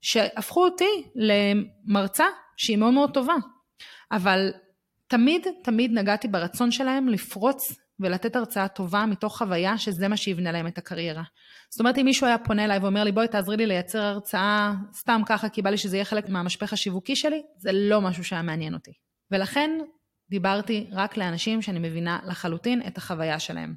שהפכו 0.00 0.64
אותי 0.64 1.10
למרצה 1.14 2.24
שהיא 2.56 2.76
מאוד 2.76 2.94
מאוד 2.94 3.14
טובה. 3.14 3.34
אבל 4.12 4.52
תמיד 5.06 5.46
תמיד 5.64 5.90
נגעתי 5.92 6.28
ברצון 6.28 6.70
שלהם 6.70 7.08
לפרוץ 7.08 7.58
ולתת 8.00 8.36
הרצאה 8.36 8.68
טובה 8.68 9.06
מתוך 9.06 9.38
חוויה 9.38 9.78
שזה 9.78 10.08
מה 10.08 10.16
שיבנה 10.16 10.52
להם 10.52 10.66
את 10.66 10.78
הקריירה. 10.78 11.22
זאת 11.70 11.80
אומרת, 11.80 11.98
אם 11.98 12.04
מישהו 12.04 12.26
היה 12.26 12.38
פונה 12.38 12.64
אליי 12.64 12.78
ואומר 12.78 13.04
לי, 13.04 13.12
בואי 13.12 13.28
תעזרי 13.28 13.56
לי 13.56 13.66
לייצר 13.66 13.98
הרצאה 13.98 14.72
סתם 14.94 15.22
ככה, 15.26 15.48
כי 15.48 15.62
בא 15.62 15.70
לי 15.70 15.76
שזה 15.78 15.96
יהיה 15.96 16.04
חלק 16.04 16.28
מהמשפך 16.28 16.72
השיווקי 16.72 17.16
שלי, 17.16 17.42
זה 17.56 17.70
לא 17.72 18.00
משהו 18.00 18.24
שהיה 18.24 18.42
מעניין 18.42 18.74
אותי. 18.74 18.92
ולכן 19.32 19.70
דיברתי 20.30 20.86
רק 20.92 21.16
לאנשים 21.16 21.62
שאני 21.62 21.78
מבינה 21.78 22.18
לחלוטין 22.26 22.82
את 22.86 22.98
החוויה 22.98 23.38
שלהם. 23.38 23.74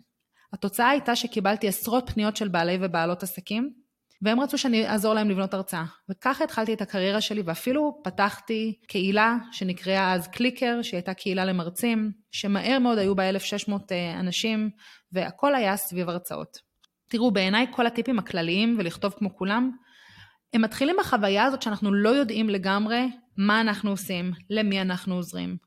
התוצאה 0.54 0.90
הייתה 0.90 1.16
שקיבלתי 1.16 1.68
עשרות 1.68 2.10
פניות 2.10 2.36
של 2.36 2.48
בעלי 2.48 2.78
ובעלות 2.82 3.24
עסקים, 3.24 3.74
והם 4.22 4.40
רצו 4.40 4.58
שאני 4.58 4.88
אעזור 4.88 5.14
להם 5.14 5.30
לבנות 5.30 5.54
הרצאה. 5.54 5.84
וככה 6.10 6.44
התחלתי 6.44 6.74
את 6.74 6.82
הקריירה 6.82 7.22
שלי, 7.22 7.42
ואפילו 7.46 8.02
פתחתי 8.04 8.80
קהילה 8.88 9.38
שנקראה 9.52 10.14
אז 10.14 10.28
קליקר, 10.28 10.82
שהיא 10.82 10.98
הייתה 10.98 11.14
קהילה 11.14 11.46
למרצים, 11.46 12.12
שמהר 12.32 12.80
מאוד 12.80 12.98
היו 12.98 13.16
בה 13.16 13.30
1,600 13.30 13.92
אה, 13.92 14.20
אנשים, 14.20 14.70
והכל 15.12 15.56
היה 15.56 15.78
סביב 15.78 16.10
הרצאות. 16.10 16.58
תראו, 17.10 17.32
בעיניי 17.32 17.66
כל 17.72 17.88
הטיפים 17.88 18.20
הכלליים, 18.20 18.76
ולכתוב 18.80 19.14
כמו 19.18 19.36
כולם, 19.36 19.72
הם 20.54 20.62
מתחילים 20.62 20.96
בחוויה 21.00 21.44
הזאת 21.44 21.62
שאנחנו 21.62 21.94
לא 21.94 22.10
יודעים 22.10 22.50
לגמרי 22.50 23.10
מה 23.38 23.62
אנחנו 23.62 23.90
עושים, 23.90 24.32
למי 24.50 24.82
אנחנו 24.82 25.16
עוזרים. 25.16 25.58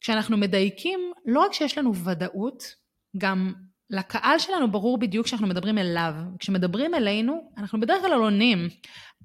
כשאנחנו 0.00 0.36
מדייקים, 0.36 1.00
לא 1.26 1.40
רק 1.40 1.52
שיש 1.52 1.78
לנו 1.78 1.94
ודאות, 1.94 2.74
גם 3.18 3.52
לקהל 3.90 4.38
שלנו 4.38 4.70
ברור 4.70 4.98
בדיוק 4.98 5.26
שאנחנו 5.26 5.46
מדברים 5.46 5.78
אליו. 5.78 6.14
כשמדברים 6.38 6.94
אלינו, 6.94 7.50
אנחנו 7.58 7.80
בדרך 7.80 8.02
כלל 8.02 8.20
עונים. 8.20 8.68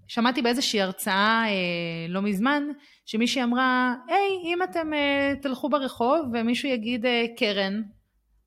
שמעתי 0.08 0.42
באיזושהי 0.42 0.82
הרצאה 0.82 1.44
אה, 1.48 2.08
לא 2.10 2.22
מזמן, 2.22 2.64
שמישהי 3.06 3.44
אמרה, 3.44 3.96
היי, 4.08 4.54
אם 4.54 4.64
אתם 4.64 4.94
אה, 4.94 5.34
תלכו 5.42 5.70
ברחוב 5.70 6.26
ומישהו 6.34 6.70
יגיד 6.70 7.06
אה, 7.06 7.26
קרן, 7.38 7.82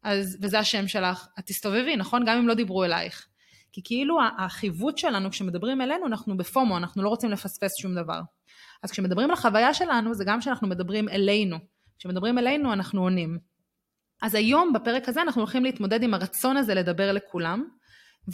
אז, 0.02 0.38
וזה 0.42 0.58
השם 0.58 0.88
שלך, 0.88 1.26
את 1.38 1.46
תסתובבי, 1.46 1.96
נכון? 1.96 2.24
גם 2.26 2.38
אם 2.38 2.48
לא 2.48 2.54
דיברו 2.54 2.84
אלייך. 2.84 3.26
כי 3.74 3.80
כאילו 3.84 4.18
החיווט 4.38 4.98
שלנו, 4.98 5.30
כשמדברים 5.30 5.80
אלינו, 5.80 6.06
אנחנו 6.06 6.36
בפומו, 6.36 6.76
אנחנו 6.76 7.02
לא 7.02 7.08
רוצים 7.08 7.30
לפספס 7.30 7.70
שום 7.80 7.94
דבר. 7.94 8.20
אז 8.82 8.90
כשמדברים 8.90 9.30
על 9.30 9.34
החוויה 9.34 9.74
שלנו, 9.74 10.14
זה 10.14 10.24
גם 10.26 10.40
כשאנחנו 10.40 10.68
מדברים 10.68 11.08
אלינו. 11.08 11.56
כשמדברים 11.98 12.38
אלינו, 12.38 12.72
אנחנו 12.72 13.02
עונים. 13.02 13.38
אז 14.22 14.34
היום, 14.34 14.72
בפרק 14.72 15.08
הזה, 15.08 15.22
אנחנו 15.22 15.40
הולכים 15.40 15.64
להתמודד 15.64 16.02
עם 16.02 16.14
הרצון 16.14 16.56
הזה 16.56 16.74
לדבר 16.74 17.12
לכולם, 17.12 17.64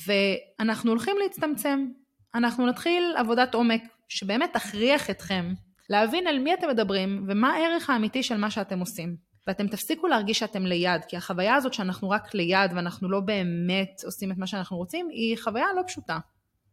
ואנחנו 0.06 0.90
הולכים 0.90 1.16
להצטמצם. 1.22 1.86
אנחנו 2.34 2.66
נתחיל 2.66 3.14
עבודת 3.16 3.54
עומק, 3.54 3.82
שבאמת 4.08 4.50
תכריח 4.52 5.10
אתכם 5.10 5.54
להבין 5.90 6.26
על 6.26 6.38
מי 6.38 6.54
אתם 6.54 6.68
מדברים, 6.68 7.24
ומה 7.28 7.52
הערך 7.52 7.90
האמיתי 7.90 8.22
של 8.22 8.36
מה 8.36 8.50
שאתם 8.50 8.80
עושים. 8.80 9.29
ואתם 9.46 9.68
תפסיקו 9.68 10.06
להרגיש 10.06 10.38
שאתם 10.38 10.66
ליד, 10.66 11.04
כי 11.08 11.16
החוויה 11.16 11.54
הזאת 11.54 11.74
שאנחנו 11.74 12.10
רק 12.10 12.34
ליד 12.34 12.70
ואנחנו 12.74 13.10
לא 13.10 13.20
באמת 13.20 14.00
עושים 14.04 14.32
את 14.32 14.38
מה 14.38 14.46
שאנחנו 14.46 14.76
רוצים, 14.76 15.08
היא 15.08 15.38
חוויה 15.38 15.66
לא 15.76 15.82
פשוטה. 15.86 16.18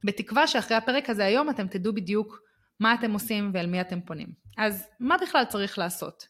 בתקווה 0.04 0.48
שאחרי 0.48 0.78
הפרק 0.78 1.10
הזה 1.10 1.26
היום 1.26 1.50
אתם 1.50 1.68
תדעו 1.68 1.94
בדיוק 1.94 2.40
מה 2.80 2.94
אתם 2.94 3.14
עושים 3.14 3.52
ואל 3.54 3.66
מי 3.66 3.82
אתם 3.82 4.02
פונים. 4.02 4.28
אז 4.58 4.88
מה 5.00 5.16
בכלל 5.22 5.44
צריך 5.46 5.78
לעשות? 5.78 6.28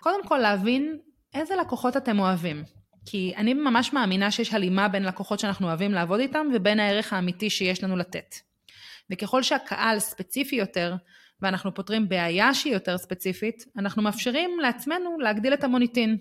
קודם 0.00 0.26
כל 0.26 0.38
להבין 0.38 0.98
איזה 1.34 1.56
לקוחות 1.56 1.96
אתם 1.96 2.18
אוהבים. 2.18 2.64
כי 3.06 3.32
אני 3.36 3.54
ממש 3.54 3.92
מאמינה 3.92 4.30
שיש 4.30 4.54
הלימה 4.54 4.88
בין 4.88 5.02
לקוחות 5.02 5.38
שאנחנו 5.38 5.66
אוהבים 5.66 5.92
לעבוד 5.92 6.20
איתם 6.20 6.46
ובין 6.54 6.80
הערך 6.80 7.12
האמיתי 7.12 7.50
שיש 7.50 7.84
לנו 7.84 7.96
לתת. 7.96 8.34
וככל 9.10 9.42
שהקהל 9.42 9.98
ספציפי 9.98 10.56
יותר, 10.56 10.94
ואנחנו 11.42 11.74
פותרים 11.74 12.08
בעיה 12.08 12.54
שהיא 12.54 12.72
יותר 12.72 12.98
ספציפית, 12.98 13.64
אנחנו 13.76 14.02
מאפשרים 14.02 14.50
לעצמנו 14.60 15.18
להגדיל 15.18 15.54
את 15.54 15.64
המוניטין. 15.64 16.18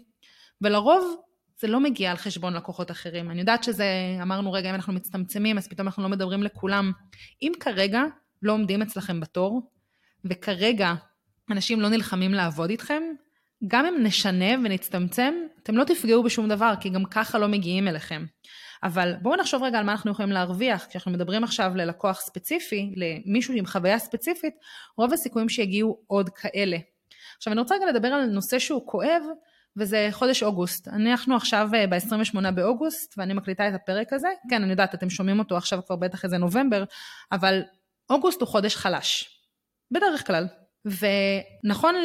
ולרוב 0.61 1.15
זה 1.59 1.67
לא 1.67 1.79
מגיע 1.79 2.11
על 2.11 2.17
חשבון 2.17 2.53
לקוחות 2.53 2.91
אחרים. 2.91 3.31
אני 3.31 3.39
יודעת 3.39 3.63
שזה, 3.63 3.85
אמרנו 4.21 4.51
רגע, 4.51 4.69
אם 4.69 4.75
אנחנו 4.75 4.93
מצטמצמים, 4.93 5.57
אז 5.57 5.67
פתאום 5.67 5.87
אנחנו 5.87 6.03
לא 6.03 6.09
מדברים 6.09 6.43
לכולם. 6.43 6.91
אם 7.41 7.51
כרגע 7.59 8.03
לא 8.41 8.53
עומדים 8.53 8.81
אצלכם 8.81 9.19
בתור, 9.19 9.71
וכרגע 10.25 10.93
אנשים 11.51 11.81
לא 11.81 11.89
נלחמים 11.89 12.33
לעבוד 12.33 12.69
איתכם, 12.69 13.03
גם 13.67 13.85
אם 13.85 14.03
נשנה 14.03 14.53
ונצטמצם, 14.63 15.33
אתם 15.63 15.77
לא 15.77 15.83
תפגעו 15.83 16.23
בשום 16.23 16.49
דבר, 16.49 16.73
כי 16.79 16.89
גם 16.89 17.05
ככה 17.05 17.39
לא 17.39 17.47
מגיעים 17.47 17.87
אליכם. 17.87 18.25
אבל 18.83 19.13
בואו 19.21 19.35
נחשוב 19.35 19.63
רגע 19.63 19.79
על 19.79 19.85
מה 19.85 19.91
אנחנו 19.91 20.11
יכולים 20.11 20.31
להרוויח. 20.31 20.85
כשאנחנו 20.85 21.11
מדברים 21.11 21.43
עכשיו 21.43 21.71
ללקוח 21.75 22.19
ספציפי, 22.19 22.93
למישהו 22.95 23.53
עם 23.53 23.65
חוויה 23.65 23.99
ספציפית, 23.99 24.53
רוב 24.97 25.13
הסיכויים 25.13 25.49
שיגיעו 25.49 25.99
עוד 26.07 26.29
כאלה. 26.29 26.77
עכשיו 27.37 27.53
אני 27.53 27.61
רוצה 27.61 27.75
רגע 27.75 27.85
לדבר 27.85 28.07
על 28.07 28.25
נושא 28.25 28.59
שהוא 28.59 28.81
כואב, 28.85 29.21
וזה 29.77 30.07
חודש 30.11 30.43
אוגוסט. 30.43 30.87
אנחנו 30.87 31.35
עכשיו 31.35 31.69
אה, 31.75 31.87
ב-28 31.87 32.51
באוגוסט, 32.51 33.13
ואני 33.17 33.33
מקליטה 33.33 33.67
את 33.67 33.73
הפרק 33.73 34.13
הזה. 34.13 34.27
כן, 34.49 34.63
אני 34.63 34.71
יודעת, 34.71 34.95
אתם 34.95 35.09
שומעים 35.09 35.39
אותו 35.39 35.57
עכשיו 35.57 35.79
כבר 35.85 35.95
בטח 35.95 36.25
איזה 36.25 36.37
נובמבר, 36.37 36.83
אבל 37.31 37.61
אוגוסט 38.09 38.41
הוא 38.41 38.47
חודש 38.47 38.75
חלש. 38.75 39.39
בדרך 39.91 40.27
כלל. 40.27 40.47
ונכון 40.85 41.95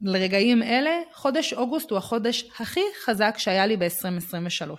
לרגעים 0.00 0.62
אלה, 0.62 1.00
חודש 1.12 1.52
אוגוסט 1.52 1.90
הוא 1.90 1.98
החודש 1.98 2.50
הכי 2.60 2.80
חזק 3.04 3.34
שהיה 3.38 3.66
לי 3.66 3.76
ב-2023. 3.76 4.70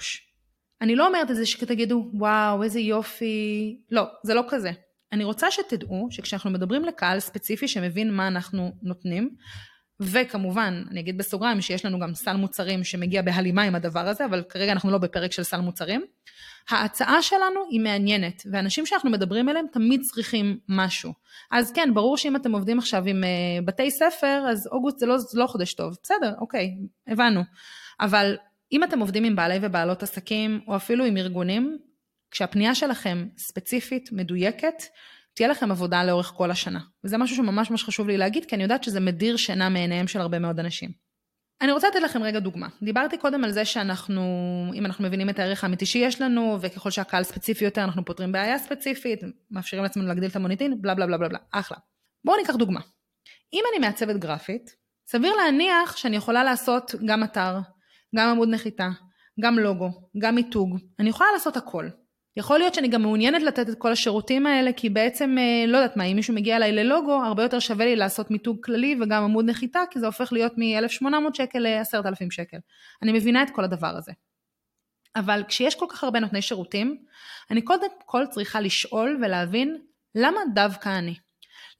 אני 0.81 0.95
לא 0.95 1.07
אומרת 1.07 1.31
את 1.31 1.35
זה 1.35 1.45
שתגידו, 1.45 2.09
וואו, 2.13 2.63
איזה 2.63 2.79
יופי. 2.79 3.77
לא, 3.91 4.03
זה 4.23 4.33
לא 4.33 4.43
כזה. 4.49 4.71
אני 5.11 5.23
רוצה 5.23 5.51
שתדעו 5.51 6.07
שכשאנחנו 6.11 6.49
מדברים 6.49 6.85
לקהל 6.85 7.19
ספציפי 7.19 7.67
שמבין 7.67 8.13
מה 8.13 8.27
אנחנו 8.27 8.71
נותנים, 8.81 9.35
וכמובן, 9.99 10.83
אני 10.91 10.99
אגיד 10.99 11.17
בסוגריים 11.17 11.61
שיש 11.61 11.85
לנו 11.85 11.99
גם 11.99 12.13
סל 12.13 12.35
מוצרים 12.35 12.83
שמגיע 12.83 13.21
בהלימה 13.21 13.61
עם 13.61 13.75
הדבר 13.75 14.07
הזה, 14.07 14.25
אבל 14.25 14.43
כרגע 14.49 14.71
אנחנו 14.71 14.91
לא 14.91 14.97
בפרק 14.97 15.31
של 15.31 15.43
סל 15.43 15.61
מוצרים. 15.61 16.05
ההצעה 16.69 17.21
שלנו 17.21 17.59
היא 17.69 17.79
מעניינת, 17.79 18.43
ואנשים 18.51 18.85
שאנחנו 18.85 19.09
מדברים 19.09 19.49
אליהם 19.49 19.65
תמיד 19.73 20.01
צריכים 20.01 20.57
משהו. 20.69 21.13
אז 21.51 21.71
כן, 21.71 21.93
ברור 21.93 22.17
שאם 22.17 22.35
אתם 22.35 22.51
עובדים 22.51 22.79
עכשיו 22.79 23.03
עם 23.05 23.23
uh, 23.23 23.65
בתי 23.65 23.91
ספר, 23.91 24.45
אז 24.49 24.67
אוגוסט 24.71 24.99
זה 24.99 25.05
לא, 25.05 25.17
זה 25.17 25.39
לא 25.39 25.47
חודש 25.47 25.73
טוב. 25.73 25.97
בסדר, 26.03 26.33
אוקיי, 26.41 26.71
הבנו. 27.07 27.41
אבל 27.99 28.37
אם 28.75 28.83
אתם 28.83 28.99
עובדים 28.99 29.23
עם 29.23 29.35
בעלי 29.35 29.59
ובעלות 29.61 30.03
עסקים, 30.03 30.61
או 30.67 30.75
אפילו 30.75 31.05
עם 31.05 31.17
ארגונים, 31.17 31.77
כשהפנייה 32.31 32.75
שלכם 32.75 33.27
ספציפית, 33.37 34.11
מדויקת, 34.11 34.83
תהיה 35.33 35.49
לכם 35.49 35.71
עבודה 35.71 36.03
לאורך 36.03 36.33
כל 36.37 36.51
השנה. 36.51 36.79
וזה 37.03 37.17
משהו 37.17 37.35
שממש 37.35 37.71
ממש 37.71 37.83
חשוב 37.83 38.07
לי 38.07 38.17
להגיד, 38.17 38.45
כי 38.45 38.55
אני 38.55 38.63
יודעת 38.63 38.83
שזה 38.83 38.99
מדיר 38.99 39.37
שינה 39.37 39.69
מעיניהם 39.69 40.07
של 40.07 40.21
הרבה 40.21 40.39
מאוד 40.39 40.59
אנשים. 40.59 40.91
אני 41.61 41.71
רוצה 41.71 41.87
לתת 41.87 41.99
לכם 41.99 42.23
רגע 42.23 42.39
דוגמה. 42.39 42.67
דיברתי 42.81 43.17
קודם 43.17 43.43
על 43.43 43.51
זה 43.51 43.65
שאנחנו, 43.65 44.21
אם 44.73 44.85
אנחנו 44.85 45.03
מבינים 45.03 45.29
את 45.29 45.39
הערך 45.39 45.63
האמיתי 45.63 45.85
שיש 45.85 46.21
לנו, 46.21 46.57
וככל 46.61 46.91
שהקהל 46.91 47.23
ספציפי 47.23 47.65
יותר, 47.65 47.83
אנחנו 47.83 48.05
פותרים 48.05 48.31
בעיה 48.31 48.59
ספציפית, 48.59 49.19
מאפשרים 49.51 49.83
לעצמנו 49.83 50.07
להגדיל 50.07 50.29
את 50.29 50.35
המוניטין, 50.35 50.81
בלה 50.81 50.95
בלה 50.95 51.07
בלה 51.07 51.17
בלה 51.17 51.29
בלה, 51.29 51.39
אחלה. 51.51 51.77
בואו 52.25 52.37
ניקח 52.37 52.55
דוגמה. 52.55 52.79
אם 53.53 53.63
אני 53.71 53.87
מעצבת 53.87 54.15
גרפית, 54.15 54.75
סביר 55.07 55.35
להניח 55.35 55.97
שאני 55.97 56.15
יכולה 56.15 56.43
לעשות 56.43 56.95
גם 57.05 57.23
אתר, 57.23 57.59
גם 58.15 58.29
עמוד 58.29 58.49
נחיתה, 58.49 58.89
גם 59.39 59.59
לוגו, 59.59 59.89
גם 60.17 60.35
מיתוג, 60.35 60.77
אני 60.99 61.09
יכולה 61.09 61.29
לעשות 61.33 61.57
הכל. 61.57 61.89
יכול 62.37 62.59
להיות 62.59 62.73
שאני 62.73 62.87
גם 62.87 63.01
מעוניינת 63.01 63.43
לתת 63.43 63.69
את 63.69 63.75
כל 63.77 63.91
השירותים 63.91 64.45
האלה, 64.45 64.73
כי 64.73 64.89
בעצם, 64.89 65.35
אה, 65.39 65.65
לא 65.67 65.77
יודעת 65.77 65.97
מה, 65.97 66.03
אם 66.03 66.15
מישהו 66.15 66.33
מגיע 66.33 66.55
אליי 66.55 66.71
ללוגו, 66.71 67.13
הרבה 67.13 67.43
יותר 67.43 67.59
שווה 67.59 67.85
לי 67.85 67.95
לעשות 67.95 68.31
מיתוג 68.31 68.65
כללי 68.65 68.95
וגם 69.01 69.23
עמוד 69.23 69.45
נחיתה, 69.45 69.79
כי 69.91 69.99
זה 69.99 70.05
הופך 70.05 70.33
להיות 70.33 70.53
מ-1,800 70.57 71.33
שקל 71.33 71.59
ל-10,000 71.59 72.31
שקל. 72.31 72.57
אני 73.01 73.11
מבינה 73.11 73.43
את 73.43 73.49
כל 73.49 73.63
הדבר 73.63 73.97
הזה. 73.97 74.11
אבל 75.15 75.43
כשיש 75.47 75.75
כל 75.75 75.85
כך 75.89 76.03
הרבה 76.03 76.19
נותני 76.19 76.41
שירותים, 76.41 76.97
אני 77.51 77.61
קודם 77.61 77.87
כל 78.05 78.23
צריכה 78.31 78.61
לשאול 78.61 79.19
ולהבין 79.21 79.77
למה 80.15 80.39
דווקא 80.53 80.89
אני? 80.97 81.15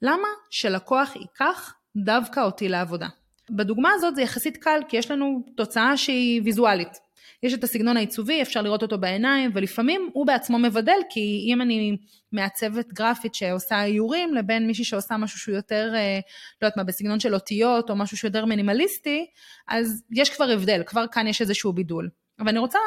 למה 0.02 0.28
שלקוח 0.50 1.16
ייקח 1.16 1.74
דווקא 1.96 2.40
אותי 2.40 2.68
לעבודה? 2.68 3.08
בדוגמה 3.50 3.90
הזאת 3.94 4.14
זה 4.14 4.22
יחסית 4.22 4.56
קל, 4.56 4.80
כי 4.88 4.96
יש 4.96 5.10
לנו 5.10 5.42
תוצאה 5.56 5.96
שהיא 5.96 6.40
ויזואלית. 6.44 7.06
יש 7.42 7.54
את 7.54 7.64
הסגנון 7.64 7.96
העיצובי, 7.96 8.42
אפשר 8.42 8.62
לראות 8.62 8.82
אותו 8.82 8.98
בעיניים, 8.98 9.50
ולפעמים 9.54 10.10
הוא 10.12 10.26
בעצמו 10.26 10.58
מבדל, 10.58 10.98
כי 11.10 11.44
אם 11.48 11.62
אני 11.62 11.96
מעצבת 12.32 12.92
גרפית 12.92 13.34
שעושה 13.34 13.84
איורים, 13.84 14.34
לבין 14.34 14.66
מישהי 14.66 14.84
שעושה 14.84 15.16
משהו 15.16 15.38
שהוא 15.38 15.54
יותר, 15.54 15.92
אה, 15.94 16.20
לא 16.62 16.66
יודעת 16.66 16.76
מה, 16.76 16.84
בסגנון 16.84 17.20
של 17.20 17.34
אותיות, 17.34 17.90
או 17.90 17.96
משהו 17.96 18.16
שיותר 18.16 18.44
מינימליסטי, 18.44 19.26
אז 19.68 20.02
יש 20.10 20.30
כבר 20.30 20.50
הבדל, 20.50 20.82
כבר 20.86 21.04
כאן 21.06 21.26
יש 21.26 21.40
איזשהו 21.40 21.72
בידול. 21.72 22.08
אבל 22.38 22.48
אני 22.48 22.58
רוצה 22.58 22.78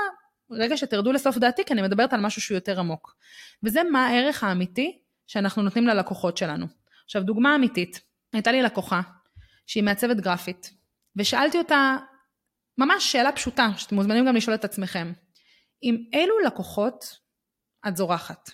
רגע 0.52 0.78
שתרדו 0.78 1.12
לסוף 1.12 1.38
דעתי, 1.38 1.66
כי 1.66 1.74
אני 1.74 1.82
מדברת 1.82 2.14
על 2.14 2.22
משהו 2.22 2.42
שהוא 2.42 2.56
יותר 2.56 2.80
עמוק. 2.80 3.16
וזה 3.64 3.84
מה 3.84 4.08
הערך 4.08 4.44
האמיתי 4.44 5.00
שאנחנו 5.28 5.62
נותנים 5.62 5.88
ללקוחות 5.88 6.38
שלנו. 6.38 6.66
עכשיו, 7.06 7.24
דוגמה 7.24 7.56
אמיתית, 7.56 8.02
הייתה 8.34 8.52
לי 8.52 8.62
לקוחה 8.62 9.02
שהיא 9.70 9.84
מעצבת 9.84 10.18
גרפית, 10.18 10.74
ושאלתי 11.16 11.58
אותה 11.58 11.98
ממש 12.78 13.12
שאלה 13.12 13.32
פשוטה, 13.32 13.68
שאתם 13.78 13.96
מוזמנים 13.96 14.26
גם 14.26 14.36
לשאול 14.36 14.56
את 14.56 14.66
עצמכם. 14.66 15.12
עם 15.82 15.98
אילו 16.14 16.40
לקוחות 16.40 17.18
את 17.88 17.98
זורחת? 17.98 18.50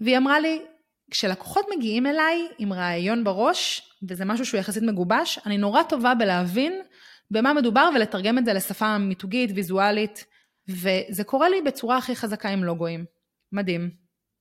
והיא 0.00 0.16
אמרה 0.16 0.40
לי, 0.40 0.62
כשלקוחות 1.10 1.66
מגיעים 1.76 2.06
אליי 2.06 2.48
עם 2.58 2.72
רעיון 2.72 3.24
בראש, 3.24 3.82
וזה 4.08 4.24
משהו 4.24 4.46
שהוא 4.46 4.60
יחסית 4.60 4.82
מגובש, 4.82 5.38
אני 5.46 5.58
נורא 5.58 5.82
טובה 5.82 6.14
בלהבין 6.14 6.82
במה 7.30 7.54
מדובר 7.54 7.90
ולתרגם 7.94 8.38
את 8.38 8.44
זה 8.44 8.52
לשפה 8.52 8.98
מיתוגית, 8.98 9.50
ויזואלית, 9.54 10.24
וזה 10.68 11.24
קורה 11.24 11.48
לי 11.48 11.62
בצורה 11.62 11.96
הכי 11.96 12.16
חזקה 12.16 12.48
עם 12.48 12.64
לוגויים. 12.64 13.04
מדהים. 13.52 13.90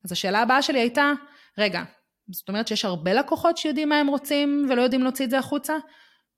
אז 0.05 0.11
השאלה 0.11 0.41
הבאה 0.41 0.61
שלי 0.61 0.79
הייתה, 0.79 1.11
רגע, 1.57 1.83
זאת 2.31 2.49
אומרת 2.49 2.67
שיש 2.67 2.85
הרבה 2.85 3.13
לקוחות 3.13 3.57
שיודעים 3.57 3.89
מה 3.89 3.99
הם 3.99 4.07
רוצים 4.07 4.67
ולא 4.69 4.81
יודעים 4.81 5.03
להוציא 5.03 5.25
את 5.25 5.29
זה 5.29 5.39
החוצה? 5.39 5.73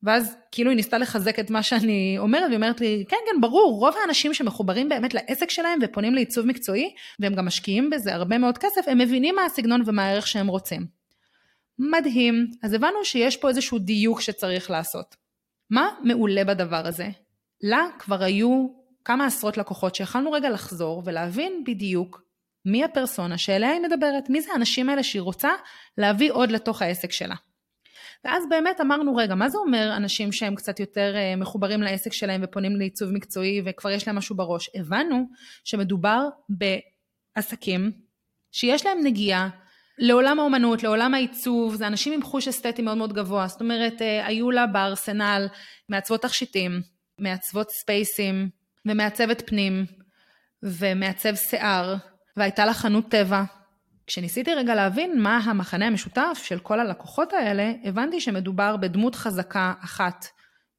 ואז 0.03 0.35
כאילו 0.51 0.69
היא 0.69 0.75
ניסתה 0.75 0.97
לחזק 0.97 1.39
את 1.39 1.49
מה 1.49 1.63
שאני 1.63 2.15
אומרת, 2.17 2.43
והיא 2.43 2.55
אומרת 2.55 2.81
לי, 2.81 3.05
כן, 3.07 3.17
כן, 3.25 3.41
ברור, 3.41 3.79
רוב 3.79 3.95
האנשים 4.01 4.33
שמחוברים 4.33 4.89
באמת 4.89 5.13
לעסק 5.13 5.49
שלהם 5.49 5.79
ופונים 5.81 6.15
לעיצוב 6.15 6.45
מקצועי, 6.45 6.93
והם 7.19 7.35
גם 7.35 7.45
משקיעים 7.45 7.89
בזה 7.89 8.13
הרבה 8.15 8.37
מאוד 8.37 8.57
כסף, 8.57 8.87
הם 8.87 8.97
מבינים 8.97 9.35
מה 9.35 9.45
הסגנון 9.45 9.81
ומה 9.85 10.03
הערך 10.03 10.27
שהם 10.27 10.47
רוצים. 10.47 10.85
מדהים. 11.79 12.47
אז 12.63 12.73
הבנו 12.73 13.05
שיש 13.05 13.37
פה 13.37 13.49
איזשהו 13.49 13.79
דיוק 13.79 14.21
שצריך 14.21 14.71
לעשות. 14.71 15.15
מה 15.69 15.89
מעולה 16.03 16.43
בדבר 16.43 16.87
הזה? 16.87 17.09
לה 17.63 17.87
כבר 17.99 18.23
היו 18.23 18.67
כמה 19.05 19.25
עשרות 19.25 19.57
לקוחות 19.57 19.95
שיכלנו 19.95 20.31
רגע 20.31 20.49
לחזור 20.49 21.01
ולהבין 21.05 21.63
בדיוק 21.67 22.21
מי 22.65 22.83
הפרסונה 22.83 23.37
שאליה 23.37 23.71
היא 23.71 23.81
מדברת, 23.81 24.29
מי 24.29 24.41
זה 24.41 24.51
האנשים 24.53 24.89
האלה 24.89 25.03
שהיא 25.03 25.21
רוצה 25.21 25.49
להביא 25.97 26.31
עוד 26.31 26.51
לתוך 26.51 26.81
העסק 26.81 27.11
שלה. 27.11 27.35
ואז 28.25 28.43
באמת 28.49 28.81
אמרנו, 28.81 29.15
רגע, 29.15 29.35
מה 29.35 29.49
זה 29.49 29.57
אומר 29.57 29.93
אנשים 29.97 30.31
שהם 30.31 30.55
קצת 30.55 30.79
יותר 30.79 31.13
אה, 31.15 31.35
מחוברים 31.35 31.81
לעסק 31.81 32.13
שלהם 32.13 32.41
ופונים 32.43 32.75
לעיצוב 32.75 33.11
מקצועי 33.11 33.61
וכבר 33.65 33.89
יש 33.89 34.07
להם 34.07 34.15
משהו 34.15 34.35
בראש? 34.35 34.69
הבנו 34.75 35.25
שמדובר 35.63 36.27
בעסקים 36.49 37.91
שיש 38.51 38.85
להם 38.85 38.97
נגיעה 39.03 39.49
לעולם 39.97 40.39
האומנות, 40.39 40.83
לעולם 40.83 41.13
העיצוב, 41.13 41.75
זה 41.75 41.87
אנשים 41.87 42.13
עם 42.13 42.23
חוש 42.23 42.47
אסתטי 42.47 42.81
מאוד 42.81 42.97
מאוד 42.97 43.13
גבוה, 43.13 43.47
זאת 43.47 43.61
אומרת, 43.61 44.01
אה, 44.01 44.27
היו 44.27 44.51
לה 44.51 44.67
בארסנל 44.67 45.47
מעצבות 45.89 46.21
תכשיטים, 46.21 46.81
מעצבות 47.19 47.69
ספייסים 47.69 48.49
ומעצבת 48.85 49.43
פנים 49.49 49.85
ומעצב 50.63 51.35
שיער, 51.35 51.95
והייתה 52.37 52.65
לה 52.65 52.73
חנות 52.73 53.09
טבע 53.09 53.43
כשניסיתי 54.07 54.53
רגע 54.53 54.75
להבין 54.75 55.21
מה 55.21 55.37
המחנה 55.37 55.87
המשותף 55.87 56.41
של 56.43 56.59
כל 56.59 56.79
הלקוחות 56.79 57.33
האלה, 57.33 57.73
הבנתי 57.83 58.21
שמדובר 58.21 58.77
בדמות 58.77 59.15
חזקה 59.15 59.73
אחת 59.83 60.25